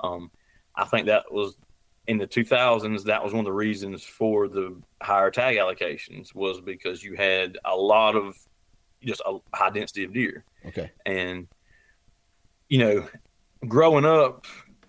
[0.00, 0.30] Um,
[0.74, 1.56] I think that was
[2.06, 3.04] in the 2000s.
[3.04, 7.58] That was one of the reasons for the higher tag allocations was because you had
[7.64, 8.36] a lot of
[9.02, 10.44] just a high density of deer.
[10.66, 10.90] Okay.
[11.04, 11.48] And
[12.68, 13.08] you know
[13.68, 14.44] growing up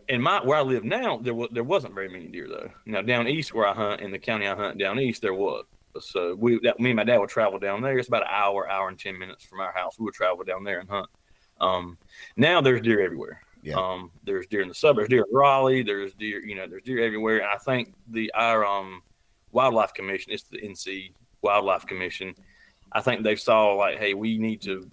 [0.10, 2.70] in my where i live now there was there wasn't very many deer though.
[2.86, 5.66] Now down east where i hunt in the county i hunt down east there was.
[6.00, 7.98] So we that me and my dad would travel down there.
[7.98, 9.98] It's about an hour hour and 10 minutes from our house.
[9.98, 11.10] We would travel down there and hunt.
[11.60, 11.98] Um
[12.36, 13.42] now there's deer everywhere.
[13.64, 13.76] Yeah.
[13.76, 17.04] um there's deer in the suburbs deer in raleigh there's deer you know there's deer
[17.04, 17.40] everywhere.
[17.40, 19.02] And i think the our um
[19.52, 22.36] wildlife commission it's the nc wildlife commission
[22.94, 24.90] i think they saw like hey we need to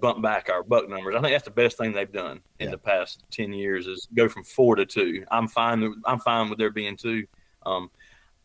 [0.00, 1.14] bump back our buck numbers.
[1.14, 2.70] I think that's the best thing they've done in Yeah.
[2.70, 5.26] the past ten years is go from four to two.
[5.30, 5.94] I'm fine.
[6.06, 7.26] I'm fine with there being two.
[7.66, 7.90] Um,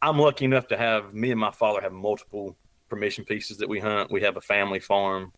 [0.01, 2.57] I'm lucky enough to have me and my father have multiple
[2.89, 4.11] permission pieces that we hunt.
[4.11, 5.31] We have a family farm,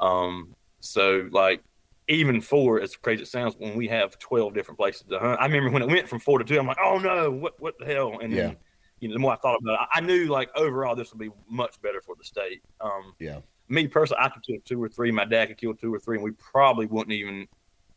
[0.00, 1.62] um, so like
[2.08, 5.40] even four, as crazy as it sounds, when we have twelve different places to hunt.
[5.40, 7.74] I remember when it went from four to two, I'm like, oh no, what what
[7.78, 8.18] the hell?
[8.20, 8.42] And Yeah.
[8.48, 8.56] then
[9.02, 11.18] you know, the more I thought about it, I I knew like overall this would
[11.18, 12.62] be much better for the state.
[12.80, 13.40] Um, Yeah.
[13.68, 15.10] me personally, I could kill two or three.
[15.10, 17.48] My dad could kill two or three, and we probably wouldn't even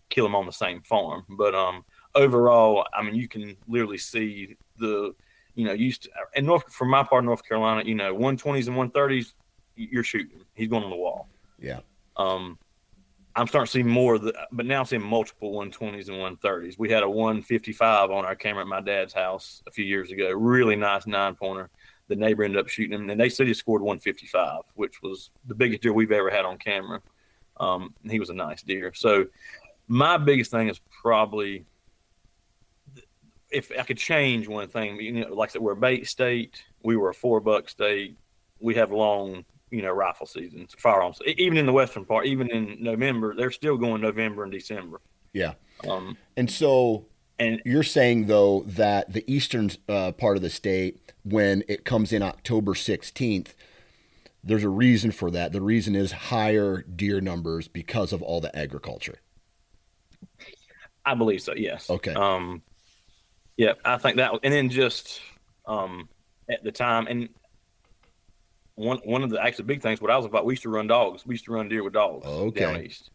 [0.09, 1.23] kill them on the same farm.
[1.29, 5.13] But um, overall, I mean, you can literally see the,
[5.53, 8.35] you know, used to, and North from my part of North Carolina, you know, one
[8.35, 9.33] twenties and one thirties,
[9.75, 10.43] you're shooting.
[10.55, 11.29] He's going on the wall.
[11.59, 11.81] Yeah.
[12.17, 12.57] Um,
[13.35, 16.79] I'm starting to see more the, but now I'm seeing multiple 120s and 130s.
[16.79, 20.31] We had a 155 on our camera at my dad's house a few years ago.
[20.31, 21.69] Really nice nine pointer.
[22.07, 25.55] The neighbor ended up shooting him, and they said he scored 155, which was the
[25.55, 27.01] biggest deer we've ever had on camera.
[27.57, 28.93] Um, he was a nice deer.
[28.93, 29.25] So
[29.87, 31.65] my biggest thing is probably
[33.51, 36.63] if I could change one thing, you know, like I said, we're a bait state.
[36.83, 38.17] We were a four buck state.
[38.59, 41.19] We have long, you know, rifle seasons, firearms.
[41.25, 45.01] Even in the western part, even in November, they're still going November and December.
[45.33, 45.53] Yeah.
[45.87, 47.07] Um, And so
[47.37, 52.13] and you're saying though that the eastern uh, part of the state, when it comes
[52.13, 53.53] in October 16th,
[54.43, 55.51] there's a reason for that.
[55.51, 59.19] The reason is higher deer numbers because of all the agriculture.
[61.03, 61.53] I believe so.
[61.55, 61.89] Yes.
[61.89, 62.13] Okay.
[62.13, 62.61] Um,
[63.57, 65.19] yeah, I think that, and then just
[65.65, 66.09] um,
[66.49, 67.29] at the time, and
[68.75, 70.01] one one of the actually big things.
[70.01, 71.25] What I was about, we used to run dogs.
[71.25, 72.59] We used to run deer with dogs Okay.
[72.59, 73.09] down east.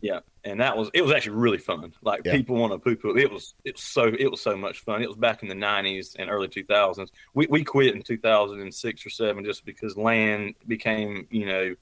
[0.00, 1.92] Yeah, and that was it was actually really fun.
[2.02, 2.32] Like Yeah.
[2.36, 3.16] people want to poo poo.
[3.16, 5.00] It was it was so it was so much fun.
[5.02, 7.10] It was back in the nineties and early two thousands.
[7.34, 11.46] We we quit in two thousand and six or seven just because land became you
[11.46, 11.74] know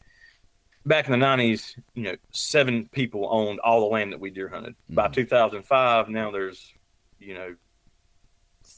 [0.85, 1.74] back in the nineties.
[1.94, 4.74] You know, seven people owned all the land that we deer hunted.
[4.90, 5.12] By Mhm.
[5.14, 6.72] two thousand five, now there's
[7.18, 7.54] you know.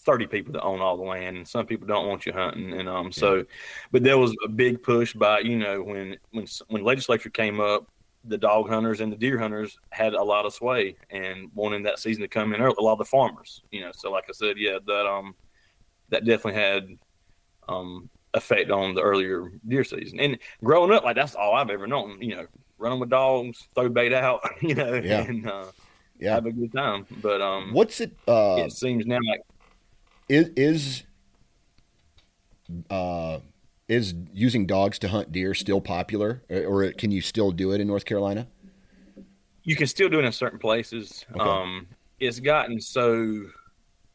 [0.05, 2.89] 30 people that own all the land and some people don't want you hunting and
[2.89, 3.45] um so
[3.93, 7.87] but there was a big push by you know when when when legislature came up
[8.25, 11.99] the dog hunters and the deer hunters had a lot of sway and wanting that
[11.99, 12.75] season to come in early.
[12.79, 13.91] A lot of the farmers, you know.
[13.93, 15.35] So, like I said, yeah, that um,
[16.11, 16.89] that definitely had
[17.69, 20.21] um effect on the earlier deer season.
[20.21, 22.23] And growing up, like that's all I've ever known.
[22.23, 22.47] You know,
[22.79, 25.23] running with dogs, throw bait out, you know, Yeah.
[25.23, 25.67] and uh,
[26.21, 26.35] Yeah.
[26.35, 27.07] have a good time.
[27.11, 28.13] But um, What's it?
[28.29, 29.41] Uh, it seems now like
[30.29, 31.03] is is
[32.91, 33.39] uh,
[33.89, 37.81] is using dogs to hunt deer still popular, or, or can you still do it
[37.81, 38.47] in North Carolina?
[39.65, 41.25] you can still do it in certain places.
[41.31, 41.41] Okay.
[41.41, 41.87] Um,
[42.19, 43.45] it's gotten so,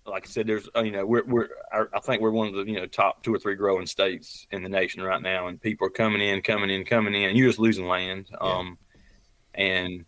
[0.06, 2.54] like I said, there's uh, you know we're we're I I think we're one of
[2.54, 5.62] the you know top two or three growing states in the nation right now, and
[5.62, 7.36] people are coming in, coming in, coming in.
[7.36, 8.78] You're just losing land, um,
[9.54, 10.06] and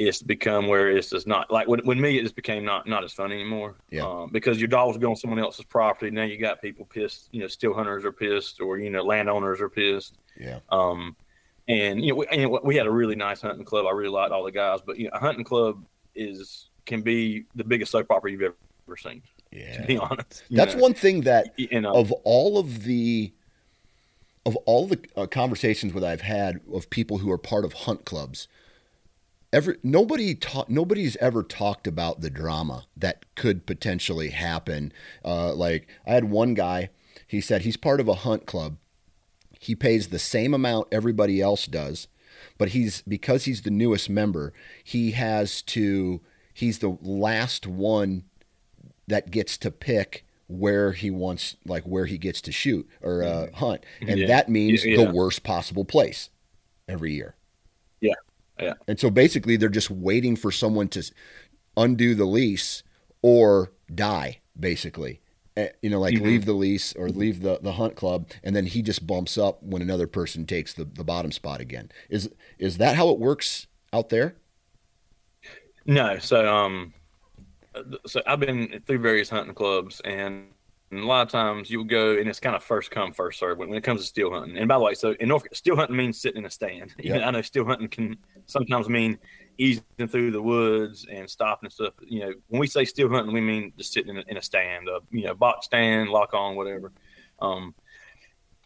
[0.00, 3.04] it's become where it's just not like when, when me it just became not not
[3.04, 3.76] as fun anymore.
[3.90, 4.06] Yeah.
[4.06, 6.10] Um, because your dog's go on someone else's property.
[6.10, 7.28] Now you got people pissed.
[7.32, 10.16] You know, still hunters are pissed, or you know, landowners are pissed.
[10.38, 10.60] Yeah.
[10.70, 11.16] Um,
[11.68, 13.84] and you know, we, and we had a really nice hunting club.
[13.86, 15.84] I really liked all the guys, but you know, a hunting club
[16.14, 18.56] is can be the biggest soap opera you've ever
[18.88, 19.22] ever seen.
[19.52, 20.80] yeah To be honest, That's know.
[20.80, 23.32] one thing that You know, of all of the
[24.46, 28.06] of all the uh, conversations that I've had of people who are part of hunt
[28.06, 28.48] clubs,
[29.52, 34.92] every nobody ta- nobody's ever talked about the drama that could potentially happen.
[35.24, 36.90] Uh, like I had one guy,
[37.26, 38.76] he said he's part of a hunt club.
[39.58, 42.08] He pays the same amount everybody else does,
[42.58, 46.20] but he's because he's the newest member, he has to
[46.54, 48.24] he's the last one
[49.06, 53.46] that gets to pick where he wants like where he gets to shoot or uh,
[53.54, 54.26] hunt and Yeah.
[54.26, 56.28] that means Yeah, the worst possible place
[56.88, 57.36] every year
[58.00, 58.14] Yeah.
[58.60, 58.74] Yeah.
[58.88, 61.02] and so basically they're just waiting for someone to
[61.76, 62.82] undo the lease
[63.22, 65.20] or die basically
[65.56, 66.22] Eh, you know like Mhm.
[66.22, 69.62] leave the lease or leave the, the hunt club and then he just bumps up
[69.62, 73.66] when another person takes the, the bottom spot again is is that how it works
[73.92, 74.36] out there
[75.86, 76.18] no.
[76.18, 76.92] So um,
[78.06, 80.48] so I've been through various hunting clubs, and,
[80.90, 83.58] and a lot of times you'll go, and it's kind of first come first serve
[83.58, 84.56] when, when it comes to still hunting.
[84.56, 86.94] And by the way, so in North, still hunting means sitting in a stand.
[87.00, 89.18] Even I know still hunting can sometimes mean
[89.56, 91.94] easing through the woods and stopping and stuff.
[92.00, 94.42] You know, when we say still hunting, we mean just sitting in a, in a
[94.42, 96.92] stand, a you know box stand, lock on, whatever.
[97.40, 97.74] Um,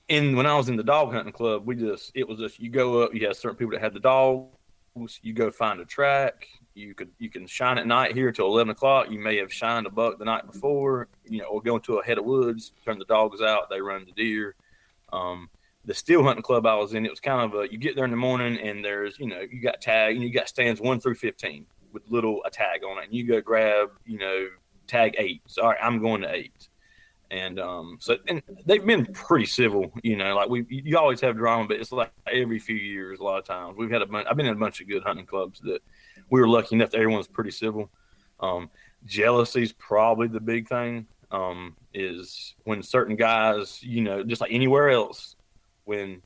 [0.09, 2.71] and when I was in the dog hunting club, we just it was just you
[2.71, 6.49] go up, you had certain people that had the dogs, you go find a track,
[6.75, 9.11] you could you can shine at night here till eleven o'clock.
[9.11, 12.05] You may have shined a buck the night before, you know, or go into a
[12.05, 14.55] head of woods, turn the dogs out, they run the deer.
[15.13, 15.49] Um,
[15.85, 18.05] the still hunting club I was in, it was kind of a you get there
[18.05, 21.01] in the morning and there's you know you got tag and you got stands one
[21.01, 24.49] through fifteen with little a tag on it, and you go grab you know
[24.87, 25.43] tag eight.
[25.47, 26.69] So all right, I'm going to eight.
[27.35, 30.37] And um, so and they've been pretty civil, you know.
[30.37, 33.19] Like we, you always have drama, but it's like every few years.
[33.19, 34.29] A lot of times we've had a bunch.
[34.31, 35.81] I've been in a bunch of good hunting clubs that
[36.31, 37.91] we were lucky enough that everyone's pretty civil.
[38.39, 38.71] Um,
[39.05, 41.07] jealousy's probably the big thing.
[41.33, 45.35] Um, is when certain guys, you know, just like anywhere else,
[45.87, 46.23] when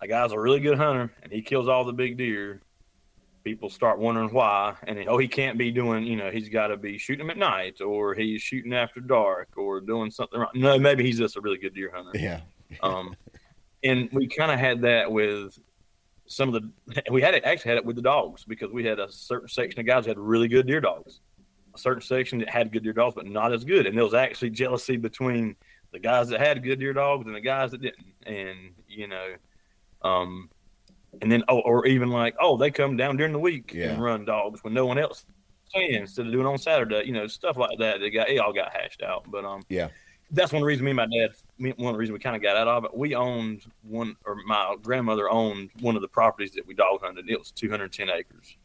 [0.00, 2.60] a guy's a really good hunter and he kills all the big deer,
[3.44, 4.74] people start wondering why.
[4.84, 7.38] And oh, he can't be doing, you know, he's got to be shooting them at
[7.38, 10.50] night, or he's shooting after dark, or doing something wrong.
[10.54, 12.18] No, maybe he's just a really good deer hunter.
[12.18, 12.40] yeah
[12.82, 13.16] Um,
[13.82, 15.58] and we kind of had that with
[16.26, 17.02] some of the.
[17.10, 19.80] We had it actually had it with the dogs because we had a certain section
[19.80, 21.20] of guys that had really good deer dogs,
[21.74, 23.86] a certain section that had good deer dogs, but not as good.
[23.86, 25.56] And there was actually jealousy between
[25.92, 28.06] the guys that had good deer dogs and the guys that didn't.
[28.24, 29.34] And you know,
[30.02, 30.50] um,
[31.22, 33.90] and then oh, or even like oh, they come down during the week Yeah.
[33.92, 35.24] and run dogs when no one else
[35.74, 37.02] can instead of doing it on Saturday.
[37.06, 38.00] You know, stuff like that.
[38.00, 39.88] They got it all got hashed out, but um yeah
[40.32, 42.42] that's one reason me and my dad me- one of the reasons we kind of
[42.42, 46.52] got out of it we owned one or my grandmother owned one of the properties
[46.52, 48.56] that we dog hunted it was 210 acres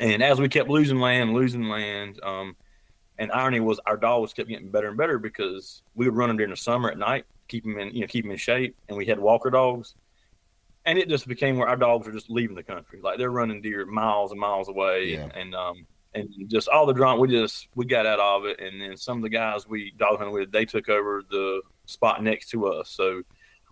[0.00, 2.56] and as we kept losing land losing land um
[3.16, 6.36] and irony was our dogs kept getting better and better because we would run them
[6.36, 8.98] during the summer at night keep them in you know keep them in shape and
[8.98, 9.94] we had walker dogs
[10.88, 13.62] and it just became where our dogs were just leaving the country like they're running
[13.62, 15.28] deer miles and miles away Yeah.
[15.34, 17.20] and um and just all the drama.
[17.20, 20.16] We just we got out of it, and then some of the guys we dog
[20.18, 22.88] hunted with, they took over the spot next to us.
[22.90, 23.22] So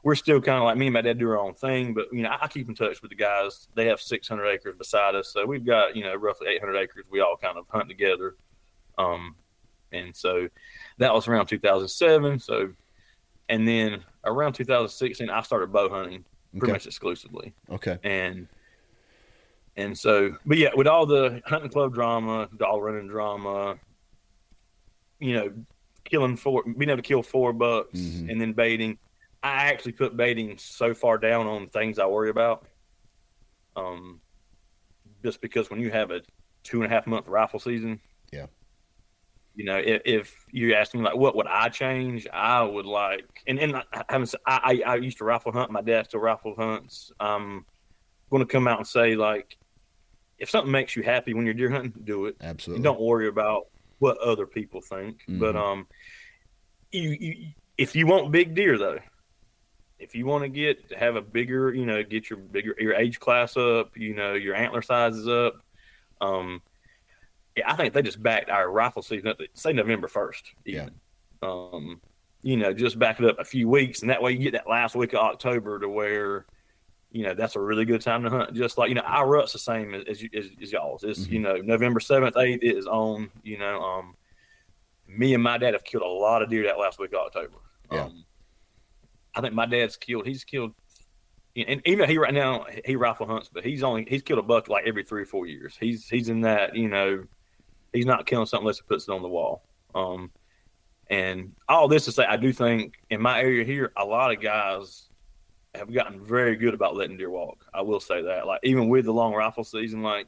[0.04, 2.22] we're still kind of like me and my dad do our own thing, but you
[2.22, 3.68] know I, I keep in touch with the guys.
[3.74, 7.06] They have 600 acres beside us, so we've got you know roughly 800 acres.
[7.10, 8.36] We all kind of hunt together,
[8.98, 9.34] um,
[9.90, 10.48] and so
[10.98, 12.38] that was around 2007.
[12.40, 12.72] So,
[13.48, 16.24] and then around 2016, I started bow hunting
[16.58, 16.72] pretty Okay.
[16.72, 18.48] much exclusively okay and
[19.76, 23.76] and so but yeah with all the hunting club drama dog running drama
[25.20, 25.52] you know
[26.04, 28.30] killing four being able to kill four bucks Mhm.
[28.30, 28.98] and then baiting
[29.42, 32.66] i actually put baiting so far down on things i worry about
[33.76, 34.20] um
[35.22, 36.20] just because when you have a
[36.62, 38.00] two and a half month rifle season
[38.32, 38.46] Yeah.
[39.56, 43.24] You know if, if you ask me like what would i change i would like
[43.46, 43.82] and, and i
[44.12, 47.64] I, I I used to rifle hunt my dad still rifle hunts um
[48.30, 49.56] going to come out and say like,
[50.38, 52.36] if something makes you happy when you're deer hunting, do it.
[52.40, 52.78] Absolutely.
[52.78, 53.66] And don't worry about
[53.98, 55.22] what other people think.
[55.28, 55.38] Mhm.
[55.38, 55.86] But um,
[56.92, 57.46] you, you
[57.78, 58.98] if you want big deer though,
[59.98, 63.18] if you want to get have a bigger, you know, get your bigger your age
[63.18, 65.54] class up, you know, your antler sizes up.
[66.20, 66.60] Um,
[67.64, 69.40] I think they just backed our rifle season up.
[69.54, 70.44] Say November first.
[70.64, 70.88] Yeah.
[71.42, 72.00] Um,
[72.42, 74.68] you know, just back it up a few weeks, and that way you get that
[74.68, 76.46] last week of October to where,
[77.10, 78.54] you know, that's a really good time to hunt.
[78.54, 81.02] Just like you know, our rut's the same as as, as, as y'all's.
[81.02, 83.30] It's you know November seventh, eighth is on.
[83.42, 84.14] You know, um,
[85.08, 87.58] me and my dad have killed a lot of deer that last week of October.
[87.90, 88.04] Yeah.
[88.04, 88.24] Um,
[89.34, 90.26] I think my dad's killed.
[90.26, 90.72] He's killed,
[91.56, 94.68] and even he right now he rifle hunts, but he's only he's killed a buck
[94.68, 95.76] like every three or four years.
[95.78, 97.24] He's he's in that you know,
[97.92, 99.64] he's not killing something unless he puts it on the wall.
[99.94, 100.30] Um,
[101.08, 104.40] and all this to say, I do think in my area here, a lot of
[104.40, 105.08] guys
[105.74, 107.64] have gotten very good about letting deer walk.
[107.72, 108.46] I will say that.
[108.46, 110.26] Like even with the long rifle season, like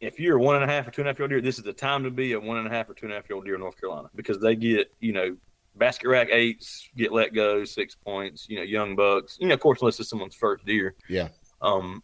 [0.00, 1.40] if you're a one and a half or two and a half year old deer,
[1.40, 3.16] this is the time to be a one and a half or two and a
[3.16, 5.36] half year old deer in North Carolina because they get, you know,
[5.76, 9.38] basket rack eights, get let go, six points, you know, young bucks.
[9.40, 10.94] You know, of course, unless it's someone's first deer.
[11.08, 11.28] Yeah.
[11.60, 12.02] Um,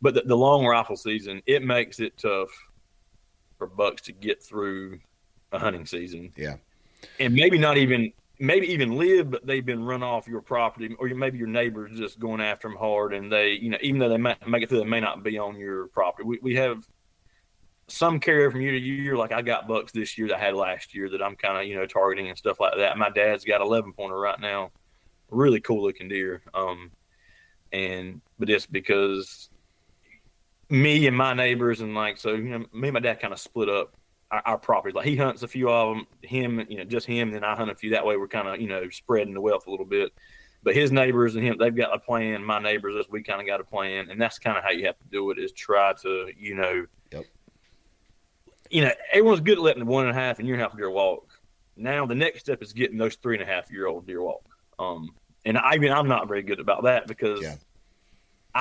[0.00, 2.50] but the, the long rifle season, it makes it tough
[3.58, 4.98] for bucks to get through
[5.52, 6.32] a hunting season.
[6.36, 6.56] Yeah.
[7.20, 11.08] And maybe not even maybe even live, but they've been run off your property, or
[11.08, 14.18] maybe your neighbors just going after them hard, and they, you know, even though they
[14.18, 16.26] might make it through, they may not be on your property.
[16.26, 16.84] We, we have
[17.88, 19.16] some carry from year to year.
[19.16, 21.66] Like I got bucks this year that I had last year that I'm kind of,
[21.66, 22.98] you know, targeting and stuff like that.
[22.98, 24.72] My dad's got 11 pointer right now,
[25.30, 26.42] really cool looking deer.
[26.52, 26.90] Um,
[27.72, 29.50] and but it's because
[30.68, 33.38] me and my neighbors and like so, you know, me and my dad kind of
[33.40, 33.96] split up
[34.30, 34.94] our, our properties.
[34.94, 37.54] Like he hunts a few of them, him, you know, just him, and then I
[37.54, 37.90] hunt a few.
[37.90, 40.12] That way, we're kind of, you know, spreading the wealth a little bit.
[40.62, 42.42] But his neighbors and him, they've got a plan.
[42.42, 44.86] My neighbors, us, we kind of got a plan, and that's kind of how you
[44.86, 45.38] have to do it.
[45.38, 47.24] Is try to, you know, Yep.
[48.70, 50.68] you know, everyone's good at letting the one and a half and year and a
[50.68, 51.30] half deer walk.
[51.76, 54.44] Now the next step is getting those three and a half year old deer walk.
[54.78, 55.10] Um,
[55.44, 57.54] and I mean, I'm not very good about that because Yeah.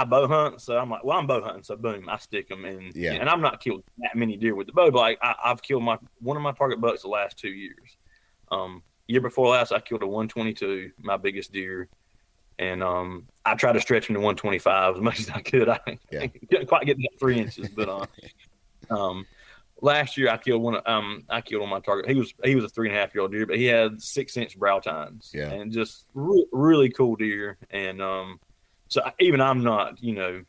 [0.02, 2.66] I bow hunt, so I'm like, well, I'm bow hunting, so boom, I stick them
[2.66, 2.92] in.
[2.96, 3.14] Yeah.
[3.14, 5.84] And I'm not killed that many deer with the bow, but like I, I've killed
[5.84, 7.98] my one of my target bucks the last two years.
[8.52, 11.88] Um, year before last, I killed a 122, my biggest deer,
[12.60, 15.70] and um, I tried to stretch him to 125 as much as I could.
[15.70, 15.80] I
[16.12, 16.28] Yeah.
[16.28, 18.06] couldn't quite get that three inches, but uh,
[18.90, 19.26] um,
[19.82, 20.76] last year I killed one.
[20.76, 22.10] of- Um, I killed on my target.
[22.10, 24.02] He was he was a three and a half year old deer, but he had
[24.02, 25.32] six inch brow tines.
[25.34, 25.52] Yeah.
[25.52, 27.58] and just re- really cool deer.
[27.70, 28.40] And um,
[28.88, 30.44] so I, even I'm not, you know,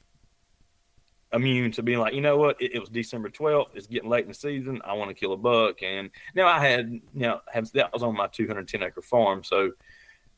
[1.33, 2.61] immune to being like, you know what?
[2.61, 3.75] It, it was December 12th.
[3.75, 4.81] It's getting late in the season.
[4.85, 5.83] I want to kill a buck.
[5.83, 9.43] And now I had, now have that was on my 210 acre farm.
[9.43, 9.73] So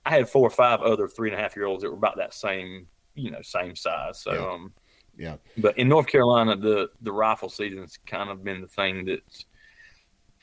[0.07, 2.17] I had four or five other three and a half year olds that were about
[2.17, 4.19] that same, you know, same size.
[4.21, 4.51] So, Yeah.
[4.51, 4.73] um,
[5.17, 5.37] Yeah.
[5.57, 9.45] but in North Carolina, the the rifle season's kind of been the thing that's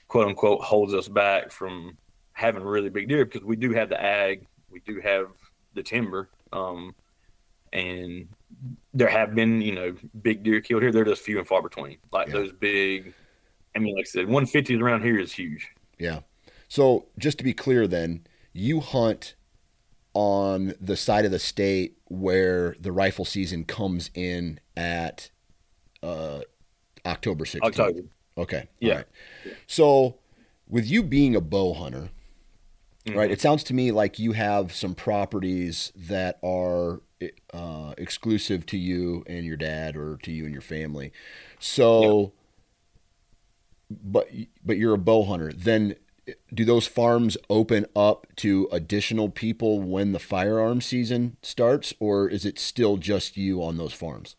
[0.08, 1.98] quote unquote holds us back from
[2.34, 5.28] having really big deer because we do have the ag, we do have
[5.74, 6.94] the timber, um,
[7.76, 8.28] and
[8.94, 10.92] there have been you know big deer killed here.
[10.92, 11.98] They're just few and far between.
[12.12, 12.34] Like Yeah.
[12.34, 13.14] those big.
[13.76, 15.68] I mean, like I said, 150s around here is huge.
[16.00, 16.22] Yeah.
[16.70, 19.36] So just to be clear, then you hunt
[20.14, 25.30] on the side of the state where the rifle season comes in at
[26.02, 26.40] uh,
[27.06, 27.64] October 16th.
[27.64, 28.00] October.
[28.38, 28.70] Okay.
[28.80, 28.96] Yeah.
[28.96, 29.06] Right.
[29.68, 30.20] So
[30.70, 32.12] with you being a bow hunter,
[33.14, 33.30] right?
[33.30, 33.34] Mhm.
[33.34, 37.02] It sounds to me like you have some properties that are
[37.54, 41.12] uh, exclusive to you and your dad, or to you and your family.
[41.60, 42.34] So,
[43.90, 44.30] but
[44.64, 45.52] but you're a bow hunter.
[45.54, 45.96] Then,
[46.54, 52.46] do those farms open up to additional people when the firearm season starts, or is
[52.46, 54.36] it still just you on those farms?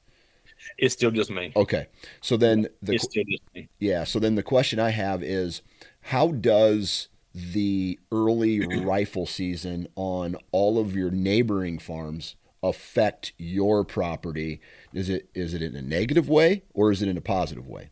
[0.78, 1.56] It's still just me.
[1.56, 1.86] Okay.
[2.20, 3.68] So then the it's still just me.
[3.78, 4.04] yeah.
[4.04, 5.62] So then the question I have is
[6.02, 7.08] how does
[7.52, 14.60] the early rifle season on all of your neighboring farms affect your property?
[14.94, 17.90] Is it is it in a negative way or is it in a positive way?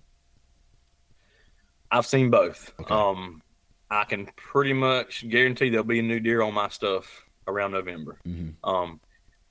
[1.91, 2.73] I've seen both.
[2.81, 2.93] Okay.
[2.93, 3.43] Um,
[3.91, 8.19] I can pretty much guarantee there'll be a new deer on my stuff around November.
[8.27, 8.55] Mhm.
[8.65, 9.01] Um,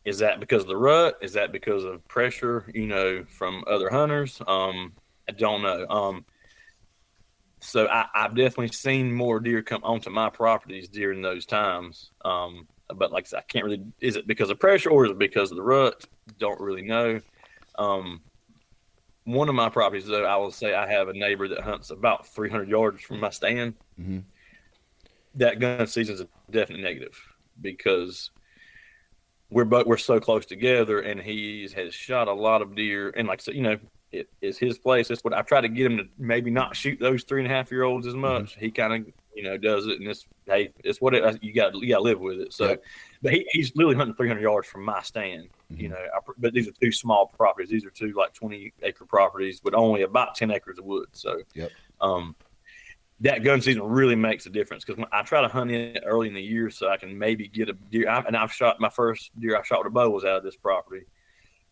[0.04, 1.20] is that because of the rut?
[1.22, 4.42] Is that because of pressure, you know, from other hunters?
[4.46, 4.94] Um,
[5.30, 5.88] I don't know.
[5.88, 6.26] Um,
[7.64, 12.12] so I, I've definitely seen more deer come onto my properties during those times.
[12.26, 13.84] Um, but like I said, I can't really.
[14.02, 16.06] Is it because of pressure or is it because of the rut?
[16.38, 17.22] Don't really know.
[17.76, 18.22] Um,
[19.24, 22.28] one of my properties, though, I will say I have a neighbor that hunts about
[22.28, 23.76] 300 yards from my stand.
[24.00, 24.24] Mhm.
[25.36, 27.18] That gun season is a definite negative
[27.62, 28.30] because
[29.50, 33.14] we're but we're so close together, and he has shot a lot of deer.
[33.16, 33.78] And like I said, you know,
[34.14, 35.08] it is his place.
[35.08, 37.54] That's what I try to get him to maybe not shoot those three and a
[37.54, 38.52] half year olds as much.
[38.52, 38.60] Mm-hmm.
[38.60, 41.74] He kind of you know does it, and it's hey, it's what it, you got
[41.82, 42.54] you got to live with it.
[42.54, 42.84] So, yep.
[43.24, 45.50] but he, he's literally hunting 300 yards from my stand.
[45.72, 45.82] Mm-hmm.
[45.82, 47.70] You know, I, but these are two small properties.
[47.70, 51.08] These are two like 20 acre properties with only about 10 acres of wood.
[51.14, 51.72] So, yep.
[52.00, 52.36] um,
[53.22, 56.36] that gun season really makes a difference because I try to hunt it early in
[56.36, 58.10] the year so I can maybe get a deer.
[58.10, 60.44] I, and I've shot my first deer I shot with a bow was out of
[60.44, 61.06] this property,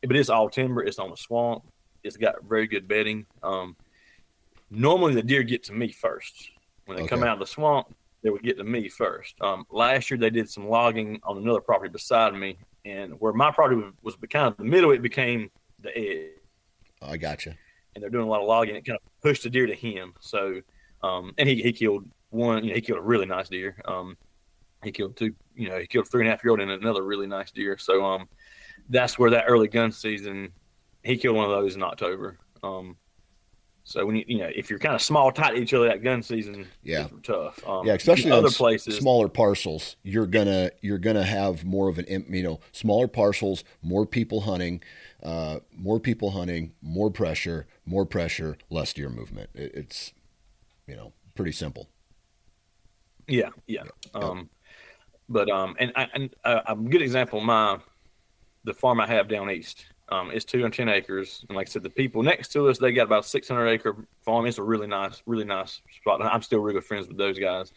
[0.01, 0.81] but it's all timber.
[0.81, 1.63] It's on a swamp.
[2.03, 3.25] It's got very good bedding.
[3.43, 3.75] Um,
[4.69, 6.51] normally the deer get to me first
[6.85, 7.09] when they okay.
[7.09, 7.95] come out of the swamp.
[8.23, 9.35] They would get to me first.
[9.41, 13.51] Um, last year they did some logging on another property beside me, and where my
[13.51, 15.49] property was, was kind of the middle, it became
[15.79, 16.29] the edge.
[17.01, 17.57] I gotcha.
[17.95, 18.75] And they're doing a lot of logging.
[18.75, 20.13] It kind of pushed the deer to him.
[20.19, 20.61] So
[21.03, 23.75] um, and he, he killed one, you know, he killed a really nice deer.
[23.85, 24.17] Um,
[24.83, 26.71] he killed two, you know, he killed a three and a half year old and
[26.71, 27.77] another really nice deer.
[27.77, 28.27] So, um,
[28.89, 30.51] that's where that early gun season,
[31.03, 32.37] he killed one of those in October.
[32.63, 32.97] Um,
[33.83, 36.03] so when you you know if you're kind of small tight to each other, that
[36.03, 37.67] gun season yeah tough.
[37.67, 39.95] Um, yeah, especially other places, smaller parcels.
[40.03, 44.83] You're gonna you're gonna have more of an you know smaller parcels, more people hunting,
[45.23, 49.49] uh, more people hunting, more pressure, more pressure, less deer movement.
[49.55, 50.13] It, it's
[50.91, 51.87] you know, pretty simple.
[53.27, 53.83] Yeah, yeah.
[54.13, 54.49] Um,
[55.29, 57.79] but um, and I, and uh, a good example, my
[58.65, 59.85] the farm I have down east.
[60.11, 63.03] Um, it's 210 acres, and like I said, the people next to us they got
[63.03, 64.45] about 600 acre farm.
[64.45, 66.21] It's a really nice, really nice spot.
[66.21, 67.71] I'm still really good friends with those guys.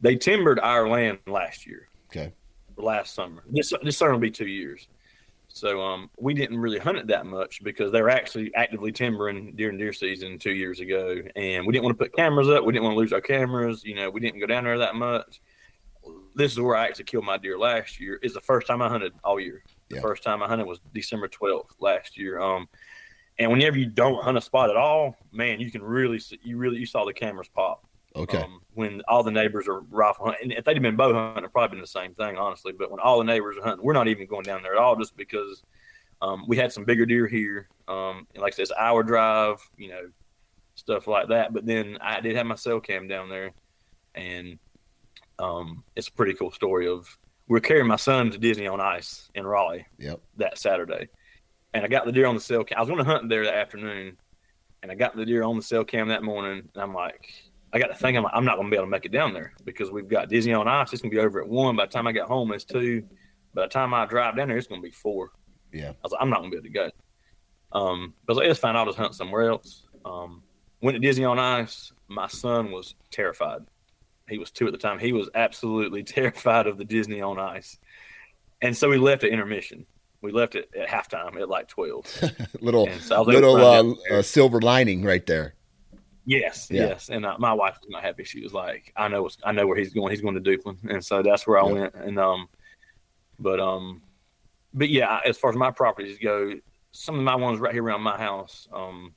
[0.00, 1.88] They timbered our land last year.
[2.10, 2.32] Okay.
[2.76, 3.42] Last summer.
[3.50, 4.86] This this summer will be two years.
[5.48, 9.54] So um, we didn't really hunt it that much because they were actually actively timbering
[9.54, 12.64] during deer season two years ago, and we didn't want to put cameras up.
[12.64, 13.84] We didn't want to lose our cameras.
[13.84, 15.40] You know, we didn't go down there that much.
[16.34, 18.18] This is where I actually killed my deer last year.
[18.22, 19.62] It's the first time I hunted all year.
[19.94, 20.08] The yeah.
[20.08, 22.40] first time I hunted was December 12th last year.
[22.40, 22.68] Um,
[23.38, 26.56] and whenever you don't hunt a spot at all, man, you can really see, you
[26.56, 27.86] really you saw the cameras pop.
[28.16, 28.38] Okay.
[28.38, 31.38] Um, when all the neighbors are rifle hunting, and if they'd have been bow hunting,
[31.38, 32.72] it'd probably been the same thing, honestly.
[32.72, 34.94] But when all the neighbors are hunting, we're not even going down there at all,
[34.94, 35.64] just because
[36.22, 37.68] um, we had some bigger deer here.
[37.88, 40.10] Um, and like I said, it's hour drive, you know,
[40.76, 41.52] stuff like that.
[41.52, 43.52] But then I did have my cell cam down there,
[44.14, 44.58] and
[45.40, 47.18] um, it's a pretty cool story of
[47.48, 49.86] we are carrying my son to Disney on Ice in Raleigh.
[49.98, 50.20] Yep.
[50.38, 51.08] That Saturday,
[51.72, 52.78] and I got the deer on the cell cam.
[52.78, 54.16] I was going to hunt there that afternoon,
[54.82, 57.28] and I got the deer on the cell cam that morning, and I'm like
[57.74, 59.10] I got to think I'm, like, I'm not going to be able to make it
[59.10, 60.92] down there because we've got Disney on Ice.
[60.92, 61.74] It's going to be over at one.
[61.74, 63.02] By the time I get home, it's two.
[63.52, 65.32] By the time I drive down there, it's going to be four.
[65.72, 65.88] Yeah.
[65.90, 66.92] I was like, I'm not going to be able to
[67.72, 67.78] go.
[67.78, 68.76] Um, but I was like, it's fine.
[68.76, 69.84] I'll just hunt somewhere else.
[70.04, 70.44] Um,
[70.80, 71.92] went to Disney on Ice.
[72.06, 73.62] My son was terrified.
[74.28, 74.98] He was two at the time.
[74.98, 77.78] He was absolutely terrified of the Disney on Ice.
[78.62, 79.86] And so we left at intermission.
[80.22, 82.24] We left it at halftime at like 12.
[82.60, 85.54] little so little uh, uh, silver lining right there.
[86.24, 86.86] Yes, yeah.
[86.86, 87.10] yes.
[87.10, 88.24] And uh, my wife was not happy.
[88.24, 90.10] She was like, "I know, I know where he's going.
[90.10, 91.94] He's going to Duplin," and so that's where I went.
[91.94, 92.48] And um,
[93.38, 94.00] but um,
[94.72, 96.54] but yeah, as far as my properties go,
[96.92, 99.12] some of my ones right here around my house, um,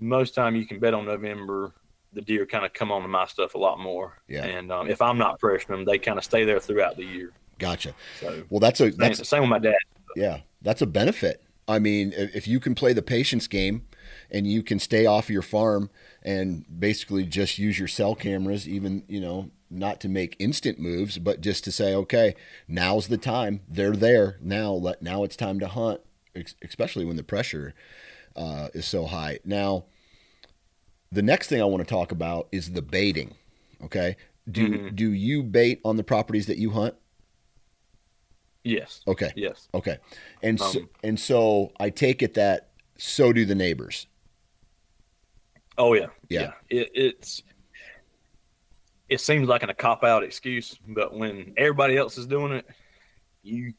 [0.00, 1.72] most time you can bet on November.
[2.16, 4.18] The deer kind of come on to my stuff a lot more.
[4.26, 4.44] Yeah.
[4.44, 7.30] And um, if I'm not pressuring them, they kind of stay there throughout the year.
[7.58, 7.94] Gotcha.
[8.20, 9.76] So well, that's a that's the same with my dad.
[10.16, 11.42] Yeah, that's a benefit.
[11.68, 13.86] I mean, if you can play the patience game
[14.30, 15.90] and you can stay off your farm
[16.22, 21.18] and basically just use your cell cameras, even, you know, not to make instant moves,
[21.18, 22.36] but just to say, okay,
[22.68, 23.62] now's the time.
[23.68, 24.72] They're there now.
[24.72, 26.00] Let now it's time to hunt,
[26.62, 27.74] especially when the pressure
[28.36, 29.40] uh, is so high.
[29.44, 29.86] Now,
[31.16, 33.34] the next thing I want to talk about is the baiting.
[33.82, 34.16] Okay,
[34.50, 34.94] do mm-hmm.
[34.94, 36.94] do you bait on the properties that you hunt?
[38.62, 39.00] Yes.
[39.08, 39.32] Okay.
[39.34, 39.68] Yes.
[39.72, 39.96] Okay.
[40.42, 44.06] And um, so, and so I take it that so do the neighbors.
[45.78, 46.52] Oh yeah, yeah.
[46.68, 46.80] yeah.
[46.80, 47.42] It, it's
[49.08, 52.66] it seems like an, a cop out excuse, but when everybody else is doing it,
[53.42, 53.72] you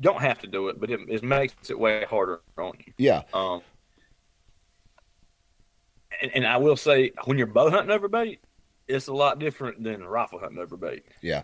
[0.00, 2.92] don't have to do it, but it, it makes it way harder on you.
[2.98, 3.22] Yeah.
[3.32, 3.62] Um.
[6.22, 8.40] And, and I will say, when you're bow hunting over bait,
[8.88, 11.04] it's a lot different than rifle hunting over bait.
[11.22, 11.42] Yeah.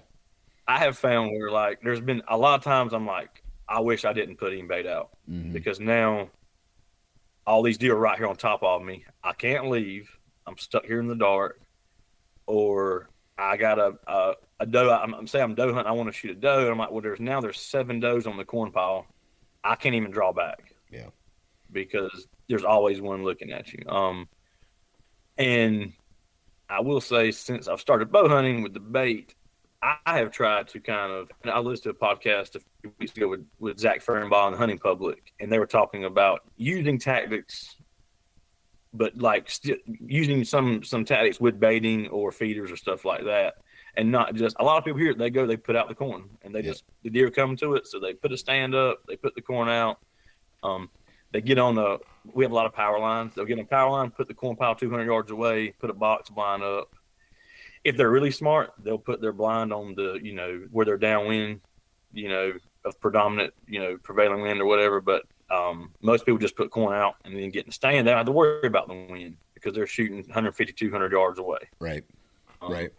[0.69, 4.05] I have found where like there's been a lot of times I'm like, I wish
[4.05, 5.53] I didn't put any bait out mm-hmm.
[5.53, 6.31] because now
[7.47, 9.05] all these deer are right here on top of me.
[9.23, 10.11] I can't leave.
[10.47, 11.61] I'm stuck here in the dark,
[12.47, 13.09] or
[13.39, 14.91] I got a a, a doe.
[14.91, 15.91] I'm, I'm saying I'm doe hunting.
[15.91, 18.27] I want to shoot a doe, and I'm like, well, there's now there's seven does
[18.27, 19.07] on the corn pile.
[19.63, 20.75] I can't even draw back.
[20.91, 21.09] Yeah,
[21.73, 23.89] because there's always one looking at you.
[23.89, 24.29] Um,
[25.39, 25.93] and
[26.69, 29.35] I will say since I've started bow hunting with the bait,
[29.83, 31.31] I have tried to kind of.
[31.45, 34.59] I listened to a podcast a few weeks ago with, with Zach Ferenbaugh and the
[34.59, 37.77] Hunting Public, and they were talking about using tactics,
[38.93, 43.55] but like st- using some some tactics with baiting or feeders or stuff like that,
[43.97, 45.15] and not just a lot of people here.
[45.15, 47.87] They go, they put out the corn, and they just the deer come to it,
[47.87, 49.99] so they put a stand up, they put the corn out.
[50.63, 50.91] Um,
[51.33, 51.99] they get on the.
[52.33, 53.35] We have a lot of power lines.
[53.35, 56.31] They'll get on power line, put the corn pile 200 yards away, put a box
[56.31, 56.95] blind up.
[57.85, 61.61] If they're really smart, they'll put their blind on the, you know, where they're downwind,
[62.13, 62.53] you know,
[62.85, 65.01] of predominant, you know, prevailing wind or whatever.
[65.01, 68.07] But um, most people just put corn out and then get in the stand.
[68.07, 71.59] They don't have to worry about the wind because they're shooting 150, 200 yards away.
[71.79, 72.05] Right.
[72.61, 72.91] Um, right.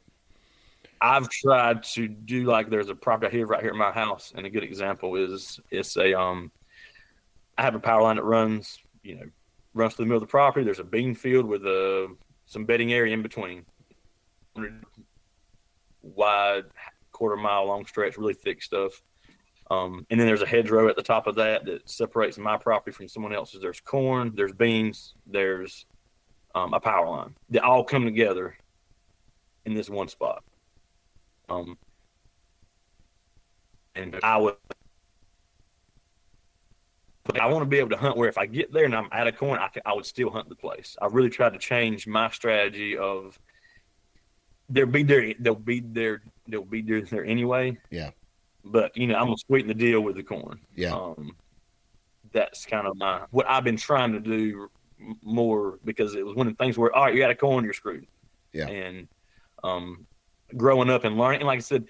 [1.02, 4.46] I've tried to do like there's a property here right here at my house, and
[4.46, 6.52] a good example is it's a um
[7.58, 9.26] I have a power line that runs, you know,
[9.74, 10.64] runs through the middle of the property.
[10.64, 13.66] There's a bean field with a some bedding area in between.
[16.02, 16.66] Wide,
[17.12, 19.02] quarter mile long stretch, really thick stuff.
[19.70, 22.96] Um, and then there's a hedgerow at the top of that that separates my property
[22.96, 23.62] from someone else's.
[23.62, 25.86] There's corn, there's beans, there's
[26.56, 27.36] um, a power line.
[27.50, 28.58] They all come together
[29.66, 30.44] in this one spot.
[31.50, 31.78] Um,
[33.94, 34.56] and I would,
[37.40, 39.28] I want to be able to hunt where if I get there and I'm out
[39.28, 40.96] of corn, I, can, I would still hunt the place.
[41.02, 43.40] I really tried to change my strategy of
[44.70, 47.78] there'll be there, they'll be there, they'll be there, there anyway.
[47.90, 48.12] Yeah.
[48.64, 50.60] But you know, I'm gonna sweeten the deal with the corn.
[50.76, 50.94] Yeah.
[50.94, 51.36] Um,
[52.34, 54.70] that's kind of my what I've been trying to do
[55.22, 57.64] more because it was one of the things where all right, you got a corn,
[57.64, 58.08] you're screwed.
[58.52, 58.68] Yeah.
[58.68, 59.08] And
[59.64, 60.06] um,
[60.56, 61.86] growing up and learning, and like I said,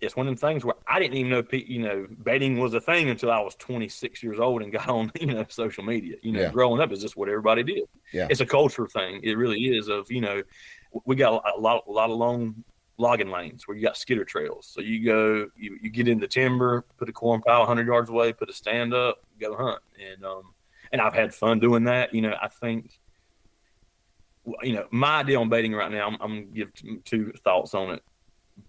[0.00, 2.80] it's one of them things where I didn't even know, you know, baiting was a
[2.80, 6.16] thing until I was 26 years old and got on, you know, social media.
[6.22, 6.50] You know, Yeah.
[6.50, 7.84] growing up is just what everybody did.
[8.12, 8.26] Yeah.
[8.30, 9.20] It's a culture thing.
[9.22, 9.88] It really is.
[9.88, 10.42] Of you know,
[11.04, 12.64] we got a lot, a lot of long
[12.96, 14.66] logging lanes where you got skidder trails.
[14.72, 18.10] So you go, you, you get in the timber, put a corn pile 100 yards
[18.10, 20.42] away, put a stand up, go hunt, and um,
[20.92, 22.14] and I've had fun doing that.
[22.14, 22.98] You know, I think
[24.62, 26.72] you know, my idea on baiting right now, I'm, I'm gonna give
[27.04, 28.02] two thoughts on it.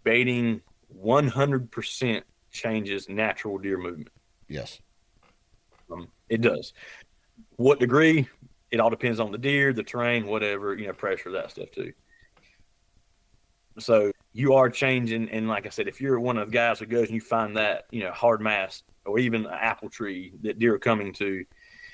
[0.04, 0.62] Baiting
[1.00, 4.10] 100% changes natural deer movement.
[4.48, 4.80] Yes.
[5.92, 6.74] Um, it does.
[7.56, 8.28] What degree?
[8.72, 11.94] It all depends on the deer, the terrain, whatever, you know, pressure, that stuff too.
[13.80, 16.86] So you are changing, and like I said, if you're one of the guys who
[16.86, 20.60] goes and you find that, you know, hard mass or even an apple tree that
[20.60, 21.46] deer are coming to,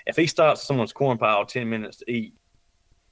[0.06, 2.34] if he stops someone's corn pile 10 minutes to eat,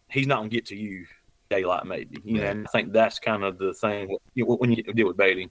[0.09, 1.05] he's not gonna get to you
[1.49, 2.17] daylight maybe.
[2.23, 5.07] You know, and I think that's kind of the thing you know, when you deal
[5.07, 5.49] with baiting.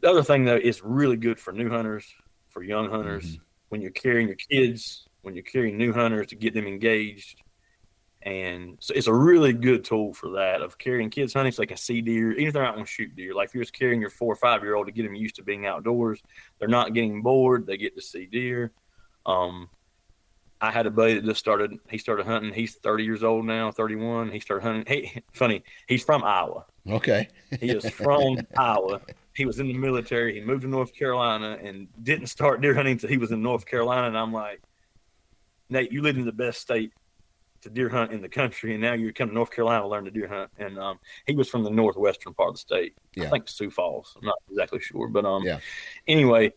[0.00, 2.06] The other thing though, is really good for new hunters,
[2.48, 3.38] for young hunters,
[3.68, 7.42] when you're carrying your kids, when you're carrying new hunters to get them engaged.
[8.22, 11.66] And so it's a really good tool for that of carrying kids hunting so they
[11.66, 13.34] can see deer, even if they're not going to shoot deer.
[13.34, 15.36] Like if you're just carrying your four or five year old to get them used
[15.36, 16.20] to being outdoors,
[16.58, 17.66] they're not getting bored.
[17.66, 18.72] They get to see deer.
[19.24, 19.70] Um,
[20.62, 21.78] I had a buddy that just started.
[21.88, 22.52] He started hunting.
[22.52, 24.30] He's 30 years old now, 31.
[24.30, 24.84] He started hunting.
[24.86, 25.62] He funny.
[25.86, 26.66] He's from Iowa.
[26.88, 27.28] Okay.
[27.60, 29.00] He is from Iowa.
[29.34, 30.34] He was in the military.
[30.34, 33.64] He moved to North Carolina and didn't start deer hunting until he was in North
[33.64, 34.08] Carolina.
[34.08, 34.60] And I'm like,
[35.70, 36.92] Nate, you live in the best state
[37.62, 40.04] to deer hunt in the country, and now you're coming to North Carolina to learn
[40.06, 40.50] to deer hunt.
[40.58, 42.94] And um, he was from the northwestern part of the state.
[43.14, 43.26] Yeah.
[43.26, 44.14] I think Sioux Falls.
[44.20, 45.60] I'm not exactly sure, but um, Yeah.
[46.08, 46.52] anyway,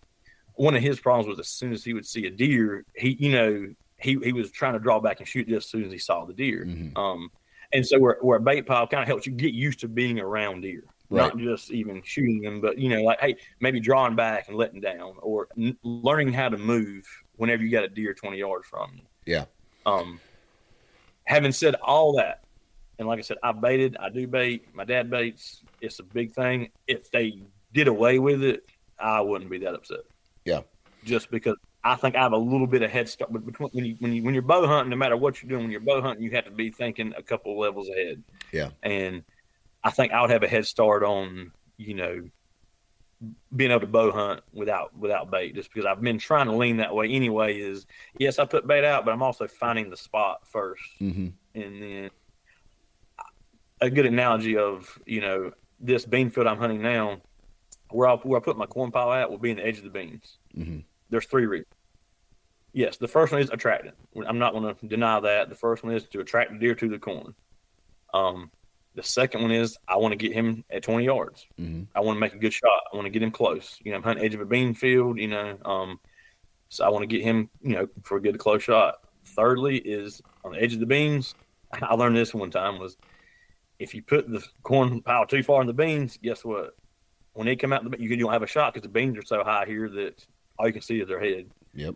[0.56, 3.32] one of his problems was as soon as he would see a deer, he you
[3.32, 3.74] know
[4.04, 6.26] he he was trying to draw back and shoot just as soon as he saw
[6.26, 6.66] the deer.
[6.66, 6.97] Mhm.
[6.97, 7.32] Um,
[7.72, 10.20] and so where, where a bait pile kind of helps you get used to being
[10.20, 14.47] around deer, not just even shooting them, but you know, like hey, maybe drawing back
[14.47, 18.38] and letting down, or n- learning how to move whenever you got a deer twenty
[18.38, 19.04] yards from you.
[19.26, 19.45] Yeah.
[19.86, 20.20] Um,
[21.26, 22.43] having said all that,
[22.99, 24.68] and like I said, I baited, I do bait.
[24.74, 25.64] My dad baits.
[25.82, 26.70] It's a big thing.
[26.88, 27.41] If they
[27.74, 28.66] did away with it,
[28.99, 30.01] I wouldn't be that upset.
[30.45, 30.62] Yeah.
[31.04, 33.34] Just because I think I have a little bit of head start.
[33.34, 35.63] But between when you when you when you're bow hunting, no matter what you're doing,
[35.63, 38.23] when you're bow hunting, you have to be thinking a couple levels ahead.
[38.51, 38.69] Yeah.
[38.81, 39.23] And
[39.84, 42.29] I think I would have a head start on you know
[43.55, 46.77] being able to bow hunt without without bait, just because I've been trying to lean
[46.77, 47.59] that way anyway.
[47.59, 47.86] Is
[48.17, 52.09] yes, I put bait out, but I'm also finding the spot first hmm and then
[53.81, 57.21] a good analogy of you know this bean field I'm hunting now,
[57.89, 59.84] where I where I put my corn pile at will be in the edge of
[59.84, 60.38] the beans.
[60.55, 60.79] hmm
[61.14, 61.68] There's three reasons.
[62.72, 63.91] Yes, the first one is attracting.
[64.26, 65.47] I'm not going to deny that.
[65.47, 67.36] The first one is to attract the deer to the corn.
[68.16, 68.49] Um,
[68.95, 71.45] the second one is I want to get him at 20 yards.
[71.55, 72.82] hmm I want to make a good shot.
[72.91, 73.78] I want to get him close.
[73.84, 75.20] You know, I'm hunting edge of a bean field.
[75.20, 75.99] You know, um,
[76.70, 78.95] so I want to get him, you know, for a good close shot.
[79.24, 81.36] Thirdly, is on the edge of the beans.
[81.74, 82.97] I learned this one time was
[83.78, 86.74] if you put the corn pile too far in the beans, guess what?
[87.34, 89.43] when they come out, the, you don't have a shot because the beans are so
[89.43, 90.26] high here that
[90.58, 91.49] all you can see is their head.
[91.74, 91.95] Yep.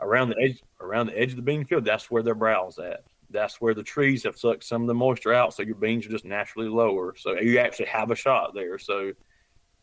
[0.00, 3.04] Around the edge, around the edge of the bean field, that's where their brow's at.
[3.30, 6.10] That's where the trees have sucked some of the moisture out, so your beans are
[6.10, 7.14] just naturally lower.
[7.16, 8.78] So you actually have a shot there.
[8.78, 9.12] So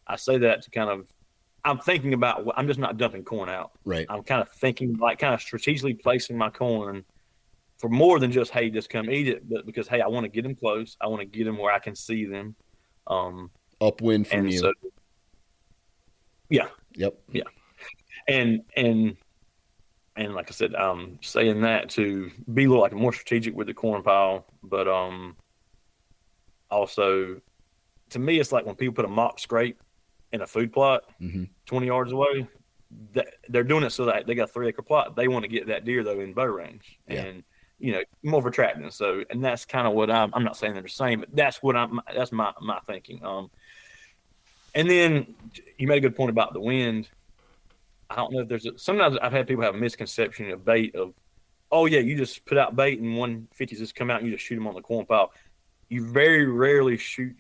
[0.05, 1.07] I say that to kind of,
[1.63, 2.51] I'm thinking about.
[2.55, 3.71] I'm just not dumping corn out.
[3.85, 4.05] Right.
[4.09, 7.03] I'm kind of thinking like kind of strategically placing my corn
[7.79, 10.29] for more than just hey, just come eat it, but because hey, I want to
[10.29, 10.95] get them close.
[11.01, 12.55] I want to get them where I can see them.
[13.07, 13.49] Um,
[13.81, 14.59] Upwind from you.
[14.59, 14.73] so,
[16.49, 17.17] yeah, yep.
[17.31, 17.43] yeah,
[18.27, 19.17] and and
[20.15, 23.67] and like I said, um, saying that to be a little like more strategic with
[23.67, 25.37] the corn pile, but um,
[26.69, 27.39] also
[28.09, 29.81] to me, it's like when people put a mock scrape
[30.31, 32.47] in a food plot hmm 20 yards away.
[33.13, 35.15] That they're doing it so that they got a three acre plot.
[35.15, 37.21] They want to get that deer though in bow range, Yeah.
[37.21, 37.43] and
[37.77, 38.89] you know more of attracting.
[38.89, 40.33] So, and that's kind of what I'm.
[40.33, 42.01] I'm not saying they're the same, but that's what I'm.
[42.15, 43.23] That's my my thinking.
[43.23, 43.51] Um,
[44.73, 45.35] and then
[45.77, 47.07] you made a good point about the wind.
[48.09, 50.95] I don't know if there's a, sometimes I've had people have a misconception of bait
[50.95, 51.13] of,
[51.71, 54.45] oh yeah, you just put out bait and 150s just come out and you just
[54.45, 55.31] shoot them on the corn pile.
[55.89, 57.35] You very rarely shoot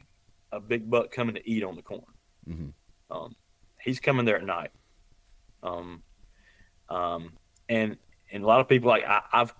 [0.51, 2.03] a big buck coming to eat on the corn.
[2.47, 2.73] Mhm.
[3.11, 3.35] Um,
[3.81, 4.71] he's coming there at night.
[5.63, 6.03] Um,
[6.89, 7.33] um,
[7.67, 7.97] and
[8.31, 9.53] and a lot of people like I, I've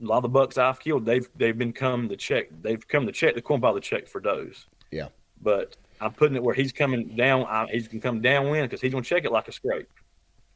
[0.00, 2.48] a lot of the bucks I've killed, they've they've been come to check.
[2.62, 4.66] They've come to check the corn pile to check for does.
[4.90, 5.08] Yeah.
[5.42, 7.44] But I'm putting it where he's coming down.
[7.44, 9.88] I, he's gonna come downwind because he's gonna check it like a scrape.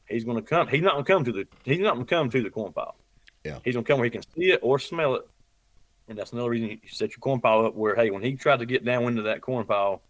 [0.09, 0.69] He's gonna come.
[0.69, 1.47] He's not gonna come to the.
[1.65, 2.97] He's not gonna come to the corn pile.
[3.45, 3.59] Yeah.
[3.65, 5.29] He's gonna come where he can see it or smell it.
[6.09, 8.59] And that's another reason you set your corn pile up where hey, when he tried
[8.59, 10.03] to get down into that corn pile,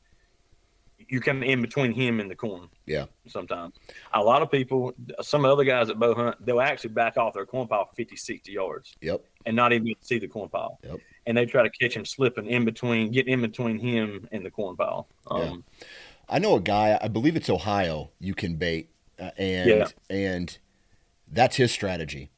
[1.08, 2.68] you're kind of in between him and the corn.
[2.86, 3.06] Yeah.
[3.26, 3.74] Sometimes
[4.12, 7.46] a lot of people, some other guys at bow hunt, they'll actually back off their
[7.46, 9.24] corn pile 50, 60 yards Yep.
[9.46, 10.78] and not even see the corn pile.
[10.84, 11.00] Yep.
[11.26, 14.50] And they try to catch him slipping in between, get in between him and the
[14.50, 15.08] corn pile.
[15.30, 15.64] Um,
[16.28, 16.98] I know a guy.
[17.00, 18.10] I believe it's Ohio.
[18.18, 19.86] You can bait, uh, and Yeah.
[20.10, 20.58] and
[21.28, 22.30] that's his strategy.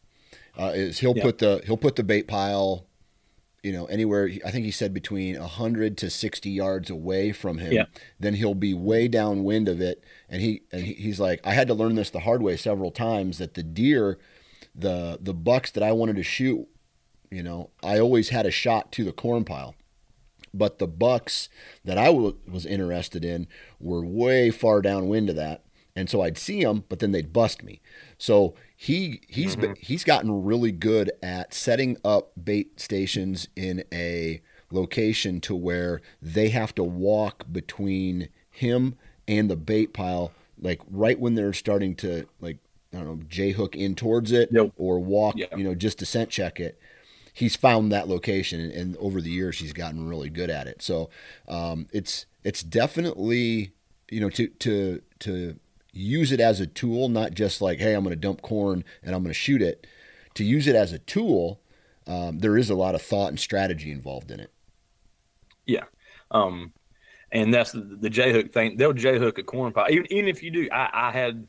[0.58, 1.22] Uh, is he'll Yeah.
[1.22, 2.86] put the he'll put the bait pile,
[3.62, 4.30] you know, anywhere.
[4.44, 7.72] I think he said between hundred to sixty yards away from him.
[7.72, 7.86] Yeah.
[8.20, 11.68] Then he'll be way downwind of it, and he and he, he's like, I had
[11.68, 13.38] to learn this the hard way several times.
[13.38, 14.18] That the deer,
[14.74, 16.68] the the bucks that I wanted to shoot,
[17.34, 19.74] you know, I always had a shot to the corn pile
[20.54, 21.48] but the bucks
[21.84, 23.48] that I w- was interested in
[23.80, 25.64] were way far downwind of that,
[25.96, 27.80] and so I'd see them, but then they'd bust me.
[28.16, 29.60] So he he's mm-hmm.
[29.60, 36.00] been, he's gotten really good at setting up bait stations in a location to where
[36.22, 41.94] they have to walk between him and the bait pile, like right when they're starting
[41.96, 42.58] to like
[42.92, 44.72] I don't know J hook in towards it Yep.
[44.76, 45.56] or walk, Yeah.
[45.56, 46.78] you know, just to scent check it
[47.34, 50.80] he's found that location and, and over the years he's gotten really good at it
[50.80, 51.10] so
[51.48, 53.72] um, it's it's definitely
[54.10, 55.58] you know to to to
[55.92, 59.14] use it as a tool not just like hey i'm going to dump corn and
[59.14, 59.86] i'm going to shoot it
[60.34, 61.60] to use it as a tool
[62.06, 64.50] um, there is a lot of thought and strategy involved in it
[65.66, 65.84] Yeah.
[66.30, 66.72] Um,
[67.32, 68.76] and that's the, the J hook thing.
[68.76, 69.90] They'll J hook a corn pile.
[69.90, 71.46] Even, even if you do, I, I had,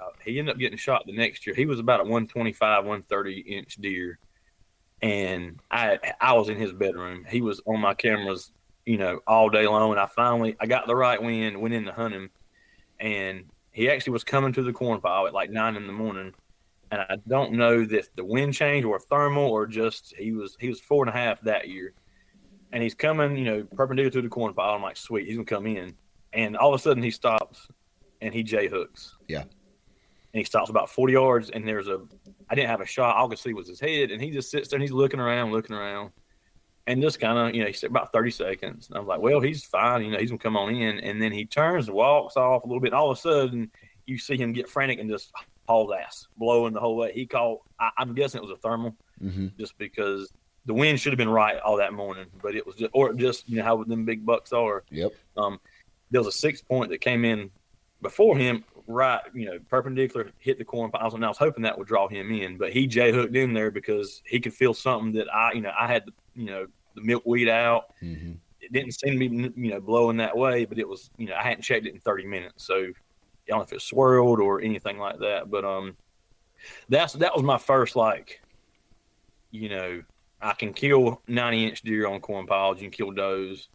[0.00, 1.54] uh, he ended up getting shot the next year.
[1.54, 4.18] He was about a 125, 130 inch deer.
[5.00, 7.24] And I, I was in his bedroom.
[7.28, 8.52] He was on my cameras,
[8.84, 9.92] you know, all day long.
[9.92, 12.30] And I finally, I got the right wind, went in to hunt him.
[12.98, 16.34] And he actually was coming to the corn pile at like nine in the morning.
[16.90, 20.68] And I don't know if the wind change or thermal or just he was, he
[20.68, 21.94] was four and a half that year
[22.72, 24.74] and he's coming, you know, perpendicular to the corn pile.
[24.74, 25.94] I'm like, sweet, he's gonna come in,
[26.32, 27.68] and all of a sudden he stops,
[28.20, 29.16] and he j hooks.
[29.26, 29.44] Yeah.
[30.34, 32.00] And he stops about 40 yards, and there's a,
[32.50, 33.16] I didn't have a shot.
[33.16, 35.20] All I could see was his head, and he just sits there and he's looking
[35.20, 36.10] around, looking around,
[36.86, 38.88] and just kind of, you know, he said about 30 seconds.
[38.88, 41.20] And I was like, well, he's fine, you know, he's gonna come on in, and
[41.20, 42.88] then he turns and walks off a little bit.
[42.88, 43.70] And all of a sudden,
[44.06, 45.32] you see him get frantic and just
[45.66, 47.12] hauls ass, blowing the whole way.
[47.12, 47.60] He called.
[47.78, 49.48] I, I'm guessing it was a thermal mm-hmm.
[49.58, 50.32] just because
[50.64, 53.48] the wind should have been right all that morning, but it was just, or just
[53.48, 54.84] you know how them big bucks are.
[54.90, 55.60] yep Um,
[56.10, 57.50] there was a six point that came in
[58.00, 61.78] before him, right, you know, perpendicular, hit the corn piles, and I was hoping that
[61.78, 65.12] would draw him in, but he j hooked in there because he could feel something
[65.12, 67.94] that I, you know, I had, the, you know, the milkweed out.
[68.02, 68.32] mm-hmm.
[68.60, 71.34] It didn't seem to be, you know, blowing that way, but it was, you know,
[71.34, 72.92] I hadn't checked it in 30 minutes, so I
[73.46, 75.96] don't know if it swirled or anything like that, but um,
[76.88, 78.40] that's that was my first like,
[79.50, 80.02] you know,
[80.40, 82.78] I can kill 90 inch deer on corn piles.
[82.78, 83.68] You can kill does.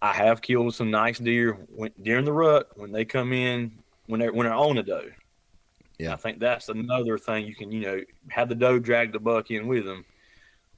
[0.00, 4.20] I have killed some nice deer when, during the rut when they come in when
[4.20, 5.08] they're when they're on a doe.
[5.98, 6.12] Yeah.
[6.12, 9.50] I think that's another thing you can you know have the doe drag the buck
[9.50, 10.04] in with them.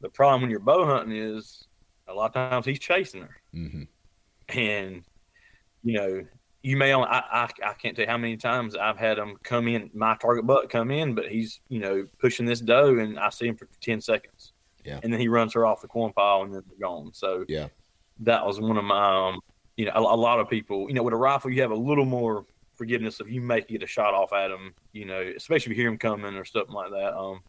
[0.00, 1.66] The problem when you're bow hunting is
[2.06, 3.82] a lot of times he's chasing her, Mm-hmm.
[4.58, 5.02] and
[5.82, 6.24] you know
[6.62, 9.36] you may only, I, I, I can't tell you how many times I've had him
[9.44, 13.16] come in, my target buck come in, but he's, you know, pushing this doe and
[13.16, 14.52] I see him for 10 seconds.
[14.84, 14.98] Yeah.
[15.00, 17.14] And then he runs her off the corn pile and then they're gone.
[17.14, 17.68] So Yeah.
[18.20, 19.40] that was one of my, um,
[19.76, 21.76] you know, a, a lot of people, you know, with a rifle, you have a
[21.76, 22.44] little more
[22.78, 25.82] forgiveness if you make get a shot off at him, you know, especially if you
[25.82, 27.14] hear him coming or something like that.
[27.14, 27.40] Um,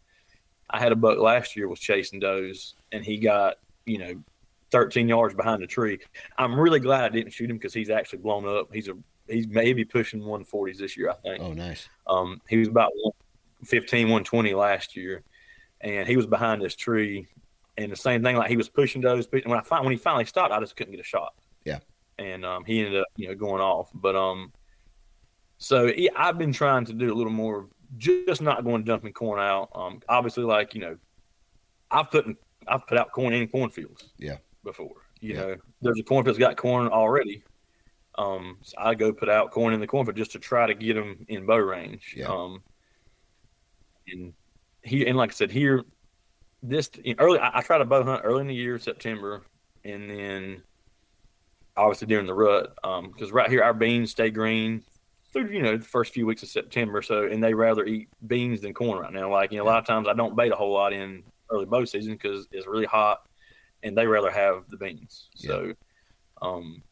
[0.68, 3.56] I had a buck last year was chasing does and he got,
[3.86, 4.22] you know,
[4.70, 5.98] 13 yards behind the tree.
[6.36, 8.72] I'm really glad I didn't shoot him because he's actually blown up.
[8.72, 8.96] He's a
[9.28, 11.42] he's maybe pushing 140s this year, I think.
[11.42, 11.88] Oh, nice.
[12.06, 15.22] Um, he was about 115, 120 last year,
[15.80, 17.26] and he was behind this tree.
[17.76, 19.26] And the same thing, like he was pushing those.
[19.30, 21.34] When I find when he finally stopped, I just couldn't get a shot.
[21.64, 21.78] Yeah.
[22.18, 23.88] And um, he ended up, you know, going off.
[23.94, 24.52] But um,
[25.60, 29.68] so I've been trying to do a little more, just not going dumping corn out.
[29.74, 30.96] Um, obviously, like you know,
[31.90, 32.36] I've put in,
[32.66, 34.10] I've put out corn in cornfields.
[34.18, 34.38] Yeah.
[34.64, 35.40] Before, you Yeah.
[35.40, 37.44] know, there's a cornfield that's got corn already.
[38.16, 40.94] Um, so I go put out corn in the cornfield just to try to get
[40.94, 42.14] them in bow range.
[42.16, 42.26] Yeah.
[42.26, 42.62] Um,
[44.08, 44.32] and
[44.82, 45.84] here, and like I said, here,
[46.62, 49.42] this in early, I, I try to bow hunt early in the year, September,
[49.84, 50.62] and then
[51.76, 54.82] obviously during the rut, um, because right here our beans stay green
[55.32, 57.02] through you know the first few weeks of September.
[57.02, 59.30] So, and they rather eat beans than corn right now.
[59.30, 61.66] Like you know, a lot of times I don't bait a whole lot in early
[61.66, 63.26] bow season because it's really hot,
[63.82, 65.28] and they rather have the beans.
[65.34, 65.72] So,
[66.42, 66.82] um,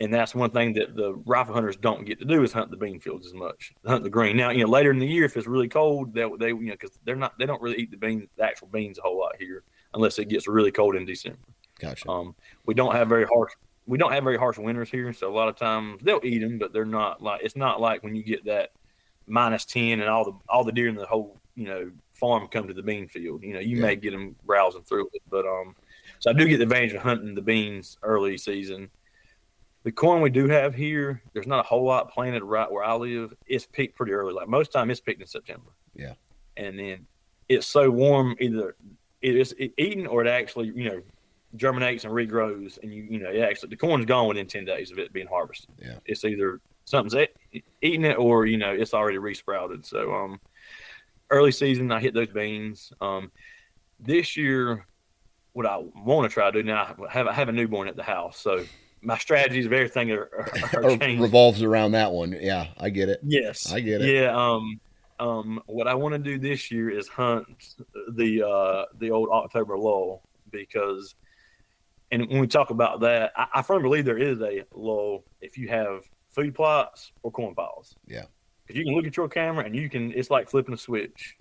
[0.00, 2.76] and that's one thing that the rifle hunters don't get to do is hunt the
[2.76, 4.36] bean fields as much, hunt the green.
[4.36, 6.72] Now, you know, later in the year if it's really cold, they they you know
[6.72, 9.36] because they're not they don't really eat the beans the actual beans a whole lot
[9.38, 11.38] here unless it gets really cold in December.
[11.80, 12.08] Gotcha.
[12.08, 12.34] Um,
[12.66, 13.52] we don't have very harsh.
[13.88, 16.58] We don't have very harsh winters here, so a lot of times they'll eat them,
[16.58, 18.70] but they're not like it's not like when you get that
[19.26, 22.68] minus ten and all the all the deer in the whole you know farm come
[22.68, 23.42] to the bean field.
[23.42, 23.82] You know, you Yeah.
[23.82, 25.74] may get them browsing through it, but um,
[26.20, 28.90] so I do get the advantage of hunting the beans early season.
[29.84, 32.94] The corn we do have here, there's not a whole lot planted right where I
[32.94, 33.32] live.
[33.46, 34.34] It's picked pretty early.
[34.34, 35.70] Like most time, it's picked in September.
[35.94, 36.14] Yeah.
[36.56, 37.06] and then
[37.48, 38.76] it's so warm either
[39.22, 41.00] it is eaten or it actually you know
[41.56, 44.90] germinates and regrows, and you you know it actually the corn's gone within ten days
[44.90, 45.70] of it being harvested.
[45.78, 45.98] Yeah.
[46.04, 47.28] it's either something's
[47.82, 49.84] eating it or you know it's already resprouted.
[49.86, 50.40] So um,
[51.30, 52.92] early season I hit those beans.
[53.00, 53.30] Um,
[54.00, 54.86] this year,
[55.52, 57.96] what I want to try to do now, I have I have a newborn at
[57.96, 58.64] the house, so
[59.00, 60.28] my strategies of everything are,
[60.74, 61.20] are, are changing.
[61.20, 62.36] revolves around that one.
[62.40, 63.20] Yeah, I get it.
[63.22, 64.14] Yes, I get it.
[64.14, 64.34] Yeah.
[64.36, 64.80] Um.
[65.20, 65.62] Um.
[65.66, 67.74] What I want to do this year is hunt
[68.14, 71.14] the uh the old October lull because,
[72.10, 75.58] and when we talk about that, I, I firmly believe there is a lull if
[75.58, 77.94] you have food plots or corn piles.
[78.06, 78.24] Yeah.
[78.66, 80.12] Because you can look at your camera and you can.
[80.12, 81.36] It's like flipping a switch.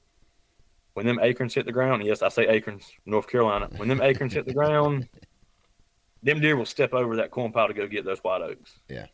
[0.93, 3.70] When them acorns hit the ground, yes, I say acorns, North Carolina.
[3.76, 5.07] When them acorns hit the ground,
[6.24, 8.80] them deer will step over that corn pile to go get those white oaks.
[8.89, 9.05] Yeah.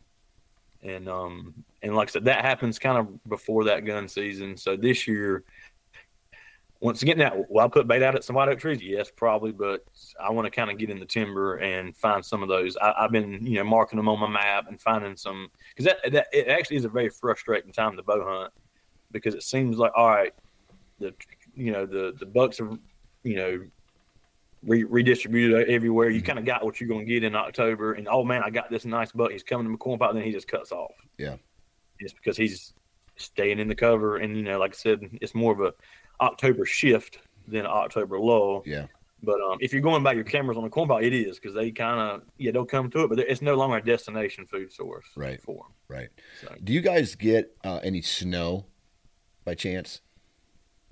[0.82, 4.56] And um and like I said, that happens kind of before that gun season.
[4.56, 5.44] So this year,
[6.84, 8.82] once again, now will I put bait out at some white oak trees?
[8.82, 9.84] Yes, probably, but
[10.22, 12.76] I want to kind of get in the timber and find some of those.
[12.76, 16.12] I, I've been you know marking them on my map and finding some because that
[16.12, 18.52] that it actually is a very frustrating time to bow hunt
[19.12, 20.34] because it seems like all right,
[20.98, 21.14] the
[21.56, 22.70] you know the the bucks are
[23.22, 23.64] you know
[24.62, 26.10] re- redistributed everywhere.
[26.10, 26.26] You Mhm.
[26.26, 28.70] kind of got what you're going to get in October, and oh man, I got
[28.70, 29.30] this nice buck.
[29.30, 30.92] He's coming to my corn pile, then he just cuts off.
[31.16, 31.36] Yeah.
[32.00, 32.74] it's because he's
[33.16, 35.72] staying in the cover, and you know, like I said, it's more of a
[36.20, 38.62] October shift than October lull.
[38.66, 38.86] Yeah.
[39.22, 41.54] But um, if you're going by your cameras on the corn pile, it is because
[41.54, 44.70] they kind of yeah they'll come to it, but it's no longer a destination food
[44.70, 45.40] source Right.
[45.42, 45.72] for them.
[45.88, 46.08] Right.
[46.42, 48.66] So Do you guys get uh, any snow
[49.44, 50.00] by chance?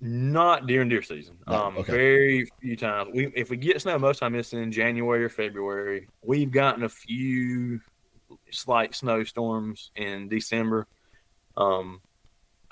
[0.04, 1.36] not during deer season.
[1.46, 1.92] No, um, okay.
[1.92, 3.10] very few times.
[3.14, 6.08] We if we get snow, most time it's in January or February.
[6.24, 7.80] We've gotten a few
[8.50, 10.88] slight snowstorms in December.
[11.56, 12.00] Um,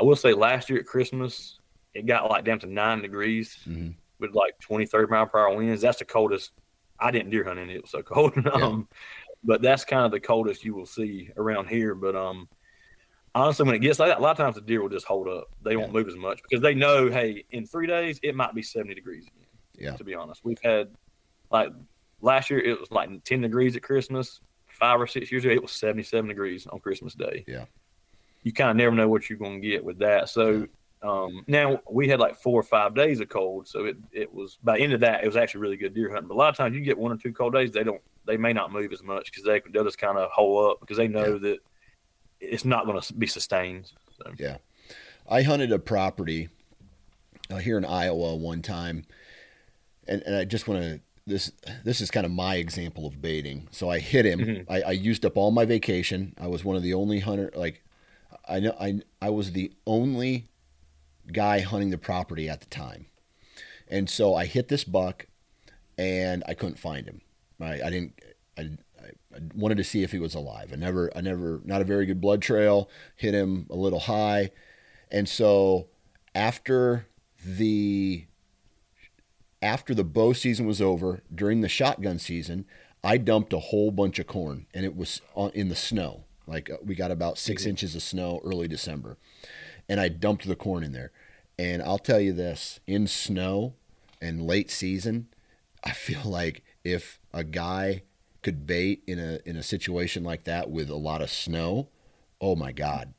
[0.00, 1.59] I will say last year at Christmas,
[1.94, 3.94] it got like down to nine degrees Mhm.
[4.18, 5.82] with like 20, 30 mile per hour winds.
[5.82, 6.52] That's the coldest.
[6.98, 7.76] I didn't deer hunt in it.
[7.76, 8.34] It was so cold.
[8.46, 8.88] um,
[9.42, 11.94] but that's kind of the coldest you will see around here.
[11.94, 12.48] But um,
[13.34, 15.28] honestly, when it gets like that, a lot of times the deer will just hold
[15.28, 15.48] up.
[15.62, 18.62] They won't move as much because they know, hey, in three days it might be
[18.62, 19.46] 70 degrees again.
[19.76, 19.96] Yeah.
[19.96, 20.90] To be honest, we've had
[21.50, 21.70] like
[22.20, 24.40] last year it was like 10 degrees at Christmas.
[24.68, 27.44] Five or six years ago, it was 77 degrees on Christmas Day.
[27.46, 27.64] Yeah.
[28.44, 30.28] You kind of never know what you're going to get with that.
[30.30, 30.68] So
[31.02, 34.58] um, now we had like four or five days of cold, so it it was
[34.62, 36.28] by the end of that it was actually really good deer hunting.
[36.28, 38.36] But a lot of times you get one or two cold days, they don't they
[38.36, 41.08] may not move as much because they they'll just kind of hole up because they
[41.08, 41.58] know that
[42.38, 43.92] it's not going to be sustained.
[44.18, 44.32] So
[45.28, 46.48] I hunted a property
[47.50, 49.04] uh, here in Iowa one time,
[50.06, 51.52] and, and I just want to this
[51.84, 53.68] this is kind of my example of baiting.
[53.70, 54.40] So I hit him.
[54.40, 54.72] Mm-hmm.
[54.72, 56.34] I, I, used up all my vacation.
[56.38, 57.50] I was one of the only hunter.
[57.54, 57.82] Like
[58.48, 60.48] I know I I was the only
[61.32, 63.06] guy hunting the property at the time,
[63.88, 65.26] and so I hit this buck,
[65.98, 67.20] and I couldn't find him.
[67.60, 68.18] I, I didn't.
[68.58, 68.70] I,
[69.02, 70.70] I wanted to see if he was alive.
[70.72, 71.10] I never.
[71.16, 71.60] I never.
[71.64, 72.88] Not a very good blood trail.
[73.16, 74.50] Hit him a little high,
[75.10, 75.88] and so
[76.34, 77.06] after
[77.44, 78.26] the
[79.62, 82.64] after the bow season was over, during the shotgun season,
[83.04, 86.24] I dumped a whole bunch of corn, and it was on, in the snow.
[86.46, 87.70] Like uh, we got about 6 mm-hmm.
[87.70, 89.18] inches of snow early December,
[89.88, 91.12] and I dumped the corn in there.
[91.60, 93.74] And I'll tell you this: in snow
[94.22, 95.28] and late season,
[95.84, 98.02] I feel like if a guy
[98.42, 101.88] could bait in a in a situation like that with a lot of snow,
[102.40, 103.12] oh my god,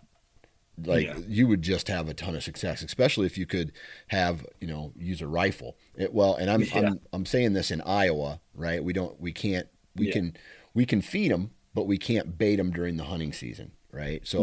[0.83, 1.17] like yeah.
[1.27, 3.73] you would just have a ton of success, especially if you could
[4.07, 5.77] have you know use a rifle.
[5.95, 6.77] It, well, and I'm, yeah.
[6.79, 8.83] I'm I'm saying this in Iowa, right?
[8.83, 10.13] We don't we can't we yeah.
[10.13, 10.37] can
[10.73, 14.25] we can feed them, but we can't bait them during the hunting season, right?
[14.25, 14.41] So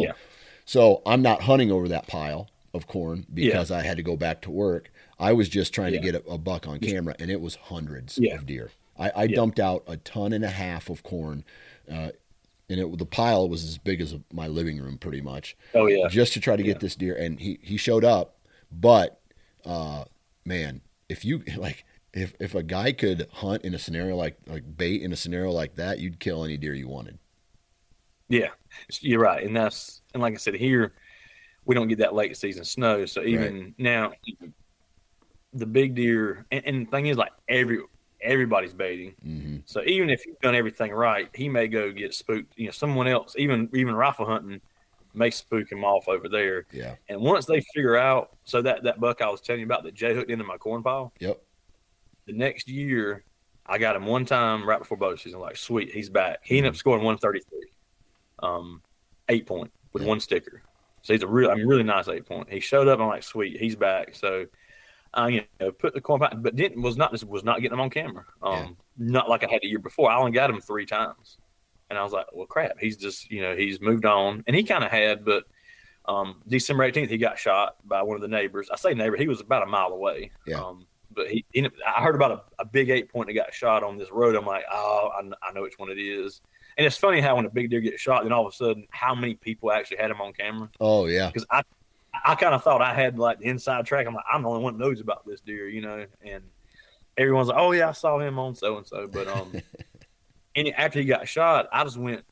[0.65, 4.43] so I'm not hunting over that pile of corn because I had to go back
[4.43, 4.91] to work.
[5.19, 8.19] I was just trying to get a, a, buck on camera, and it was hundreds
[8.19, 8.71] of deer.
[8.99, 11.45] I, I dumped out a ton and a half of corn
[11.91, 12.11] uh,
[12.69, 15.57] and it the pile was as big as my living room, pretty much.
[15.75, 16.81] Oh yeah, just to try to get yeah.
[16.81, 18.37] this deer, and he he showed up,
[18.71, 19.21] but
[19.65, 20.05] uh,
[20.45, 21.85] man, if you like.
[22.15, 25.53] If, if a guy could hunt in a scenario like like bait in a scenario
[25.53, 27.19] like that, you'd kill any deer you wanted.
[28.31, 28.49] Yeah,
[29.01, 30.95] you're right, and that's and like I said here,
[31.69, 33.75] we don't get that late season snow, so even right.
[33.79, 34.13] now,
[35.53, 37.79] the big deer and, and the thing is like every
[38.21, 39.15] everybody's baiting.
[39.25, 39.57] Mm-hmm.
[39.67, 42.55] So even if you've done everything right, he may go get spooked.
[42.57, 44.61] You know, someone else, even even rifle hunting,
[45.15, 46.65] may spook him off over there.
[46.73, 46.95] Yeah.
[47.09, 49.95] And once they figure out, so that that buck I was telling you about that
[49.95, 51.13] Jay hooked into my corn pile.
[51.21, 51.41] Yep.
[52.27, 53.25] The next year,
[53.67, 55.41] I got him one time right before bow season.
[55.41, 56.41] Like, sweet, he's back.
[56.43, 57.71] He ended up scoring one thirty three,
[58.39, 58.83] um,
[59.29, 60.09] eight point with yep.
[60.09, 60.63] one sticker.
[61.09, 62.53] So he's a real, I mean, really nice eight point.
[62.53, 63.01] He showed up.
[63.01, 64.15] I'm like, sweet, he's back.
[64.15, 64.45] So
[65.17, 67.89] uh, you know, put the corn but didn't was not was not getting him on
[67.89, 68.27] camera.
[68.43, 68.67] Um, yeah.
[68.99, 70.11] not like I had the year before.
[70.11, 71.39] I only got him three times,
[71.89, 72.79] and I was like, well, crap.
[72.79, 75.45] He's just you know he's moved on, and he kind of had, but
[76.05, 78.69] um, December 18th he got shot by one of the neighbors.
[78.71, 80.31] I say neighbor, he was about a mile away.
[80.47, 80.61] Yeah.
[80.61, 83.83] Um, but he, he, I heard about a, a, big eight point that got shot
[83.83, 84.37] on this road.
[84.37, 86.43] I'm like, oh, I, I know which one it is.
[86.79, 88.87] And it's funny how when a big deer gets shot, then all of a sudden,
[88.91, 90.71] how many people actually had him on camera?
[90.79, 91.63] Oh yeah, because I
[92.25, 94.07] I kind of thought I had like the inside track.
[94.07, 96.07] I'm like, I'm the only one that knows about this deer, you know.
[96.23, 96.45] And
[97.17, 99.09] everyone's like, oh yeah, I saw him on so and so.
[99.09, 99.53] But um,
[100.57, 102.25] and after he got shot, I just went.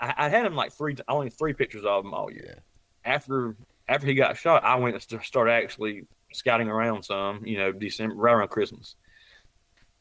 [0.00, 2.62] I, I, had him like three, only three pictures of him all year.
[3.04, 3.56] After
[3.88, 8.14] after he got shot, I went to start actually scouting around some, you know, December
[8.14, 8.94] right around Christmas,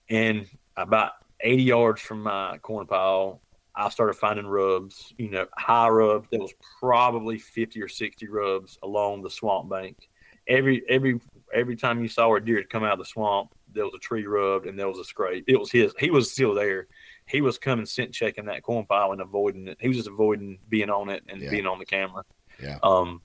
[0.08, 0.46] and
[0.76, 3.42] about 80 yards from my corn pile,
[3.78, 6.28] I started finding rubs, you know, high rubs.
[6.32, 10.10] There was probably 50 or 60 rubs along the swamp bank.
[10.48, 11.20] Every every
[11.54, 14.26] every time you saw a deer come out of the swamp, there was a tree
[14.26, 15.46] rubbed and there was a scrape.
[15.48, 15.94] It was his.
[16.00, 16.88] He was still there.
[17.28, 19.78] He was coming scent checking that corn pile and avoiding it.
[19.80, 21.52] He was just avoiding being on it and yeah.
[21.52, 22.24] being on the camera.
[22.62, 22.80] Yeah.
[22.82, 23.22] Um,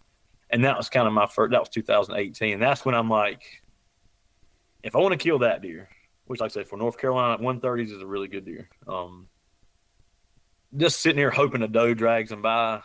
[0.50, 1.52] and that was kind of my first.
[1.52, 2.60] That was 2018.
[2.60, 3.62] That's when I'm like,
[4.82, 5.88] if I want to kill that deer,
[6.26, 8.68] which like I said for North Carolina, 130s is a really good deer.
[8.86, 9.28] Um,
[10.76, 12.80] just sitting here hoping a doe drags them by,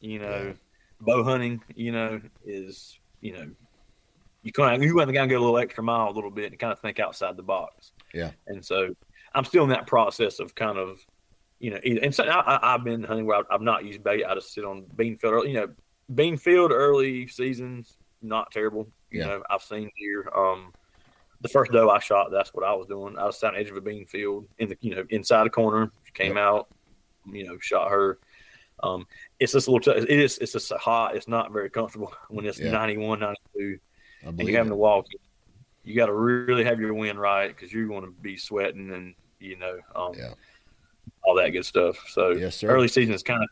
[0.00, 0.52] you know, yeah.
[1.00, 3.50] bow hunting, you know, is you know,
[4.42, 6.30] you kind of you want to kind of go a little extra mile a little
[6.30, 7.92] bit and kind of think outside the box.
[8.14, 8.30] Yeah.
[8.46, 8.94] And so
[9.34, 11.04] I'm still in that process of kind of,
[11.58, 14.24] you know, either, and so I, have been hunting where I've not used bait.
[14.24, 15.34] I just sit on bean field.
[15.34, 15.68] Early, you know,
[16.14, 18.88] bean field early seasons not terrible.
[19.10, 19.26] You yeah.
[19.26, 20.28] know, I've seen deer.
[20.34, 20.72] Um,
[21.40, 23.16] the first doe I shot, that's what I was doing.
[23.18, 25.46] I was sat on the edge of a bean field in the you know inside
[25.46, 25.90] a corner.
[26.14, 26.44] Came yep.
[26.44, 26.68] out,
[27.32, 28.18] you know, shot her.
[28.82, 29.06] Um,
[29.40, 31.16] it's just a little, t- it is, it's just hot.
[31.16, 32.70] It's not very comfortable when it's yeah.
[32.70, 33.78] 91, 92
[34.22, 34.74] and you're having it.
[34.74, 35.06] to walk.
[35.84, 39.14] You got to really have your wind right because you're going to be sweating and,
[39.40, 40.34] you know, um, yeah.
[41.22, 41.96] all that good stuff.
[42.08, 42.68] So yes, sir.
[42.68, 43.48] early season is kind of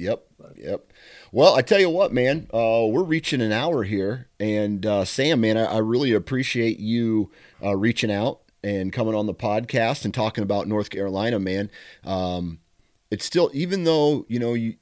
[0.00, 0.26] Yep.
[0.56, 0.92] Yep.
[1.30, 4.28] Well, I tell you what, man, uh, we're reaching an hour here.
[4.40, 7.30] And uh, Sam, man, I, I really appreciate you
[7.62, 11.70] uh, reaching out and coming on the podcast and talking about North Carolina, man.
[12.04, 12.60] Um,
[13.10, 14.76] it's still, even though, you know, you,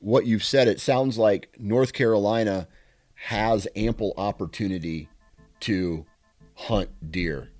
[0.00, 2.68] what you've said, it sounds like North Carolina
[3.14, 5.08] has ample opportunity
[5.60, 6.06] to
[6.54, 7.50] hunt deer.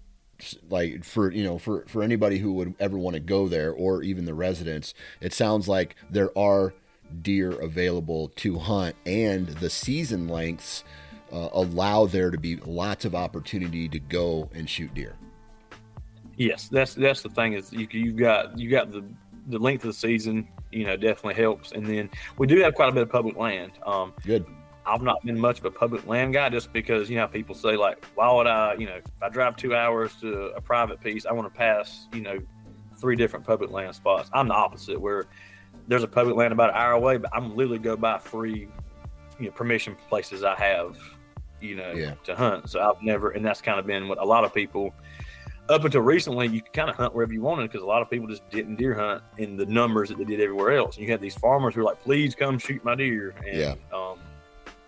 [0.68, 4.02] Like for you know for for anybody who would ever want to go there or
[4.02, 6.74] even the residents, it sounds like there are
[7.22, 10.84] deer available to hunt, and the season lengths
[11.32, 15.16] uh, allow there to be lots of opportunity to go and shoot deer.
[16.36, 19.04] Yes, that's that's the thing is you you've got you got the
[19.48, 22.08] the length of the season, you know, definitely helps, and then
[22.38, 23.72] we do have quite a bit of public land.
[23.84, 24.46] Um, Good.
[24.86, 27.76] I've not been much of a public land guy just because you know people say
[27.76, 31.24] like, why would I, you know, if I drive two hours to a private piece,
[31.26, 32.38] I want to pass, you know,
[32.98, 34.28] three different public land spots.
[34.32, 35.24] I'm the opposite, where
[35.88, 38.68] there's a public land about an hour away, but I'm literally go by free,
[39.38, 40.96] you know, permission places I have,
[41.60, 42.14] you know, Yeah.
[42.24, 42.68] to hunt.
[42.70, 44.94] So I've never, and that's kind of been what a lot of people.
[45.68, 48.10] Up until recently, you could kind of hunt wherever you wanted because a lot of
[48.10, 50.96] people just didn't deer hunt in the numbers that they did everywhere else.
[50.96, 53.74] And you had these farmers who were like, "Please come shoot my deer." And, Yeah.
[53.92, 54.18] Um,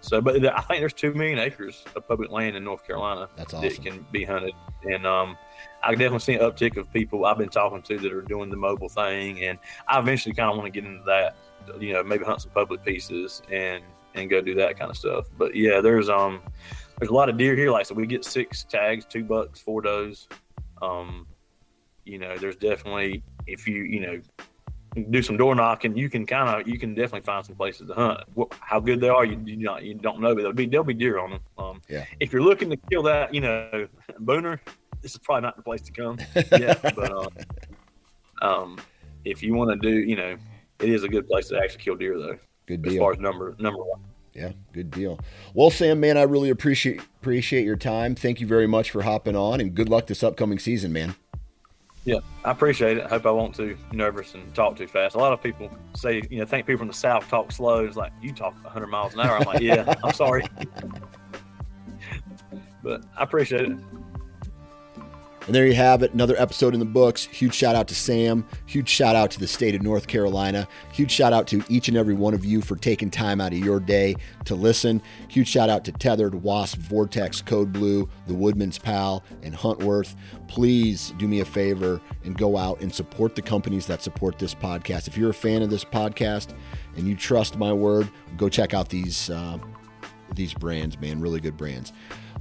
[0.07, 3.53] so, but I think there's two million acres of public land in North Carolina That's
[3.53, 4.53] that can be hunted,
[4.85, 5.37] and um,
[5.83, 8.57] I definitely see an uptick of people I've been talking to that are doing the
[8.57, 9.59] mobile thing, and
[9.89, 11.35] I eventually kind of want to get into that.
[11.81, 13.83] You know, maybe hunt some public pieces and
[14.15, 15.27] and go do that kind of stuff.
[15.37, 16.41] But yeah, there's um
[16.99, 17.73] there's a lot of deer here.
[17.73, 20.29] Like so, we get six tags, two bucks, four does.
[20.83, 21.27] Um,
[22.05, 24.21] you know, there's definitely if you you know
[25.11, 27.95] do some door knocking, you can kind of you can definitely find some places to
[27.95, 28.21] hunt.
[28.61, 30.95] How good they are, you, you not you don't know, but there'll be there'll be
[30.95, 31.41] deer on them.
[31.59, 32.05] Um, Yeah.
[32.21, 33.89] If you're looking to kill that, you know,
[34.21, 34.59] booner,
[35.03, 36.19] this is probably not the place to come.
[36.53, 37.29] Yeah, but um,
[38.43, 38.79] um,
[39.25, 40.37] if you want to do, you know,
[40.81, 42.93] it is a good place to actually kill deer though, Good deal.
[42.93, 44.01] as far as number number one.
[44.37, 45.19] Yeah, good deal.
[45.55, 48.15] Well, Sam, man, I really appreciate appreciate your time.
[48.15, 51.15] Thank you very much for hopping on, and good luck this upcoming season, man.
[52.05, 53.05] Yeah, I appreciate it.
[53.05, 55.17] I hope I won't too nervous and talk too fast.
[55.17, 57.85] A lot of people say, you know, think people from the South talk slow.
[57.85, 59.39] It's like you talk 100 miles an hour.
[59.39, 60.45] I'm like, yeah, I'm sorry,
[62.83, 63.79] but I appreciate it.
[65.47, 67.25] And there you have it, another episode in the books.
[67.25, 68.45] Huge shout out to Sam.
[68.67, 70.67] Huge shout out to the state of North Carolina.
[70.93, 73.59] Huge shout out to each and every one of you for taking time out of
[73.59, 75.01] your day to listen.
[75.29, 80.17] Huge shout out to Tethered, Wasp, Vortex, Code Blue, The Woodman's Pal, and Huntworth.
[80.49, 84.55] Please do me a favor and go out and support the companies that support this
[84.55, 85.07] podcast.
[85.07, 86.57] If you're a fan of this podcast
[86.97, 89.31] and you trust my word, go check out these.
[89.31, 89.59] Uh,
[90.35, 91.21] these brands, man.
[91.21, 91.93] Really good brands.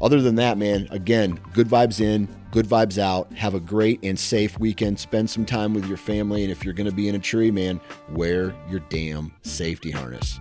[0.01, 3.31] Other than that, man, again, good vibes in, good vibes out.
[3.33, 4.99] Have a great and safe weekend.
[4.99, 6.43] Spend some time with your family.
[6.43, 7.79] And if you're going to be in a tree, man,
[8.09, 10.39] wear your damn safety harness.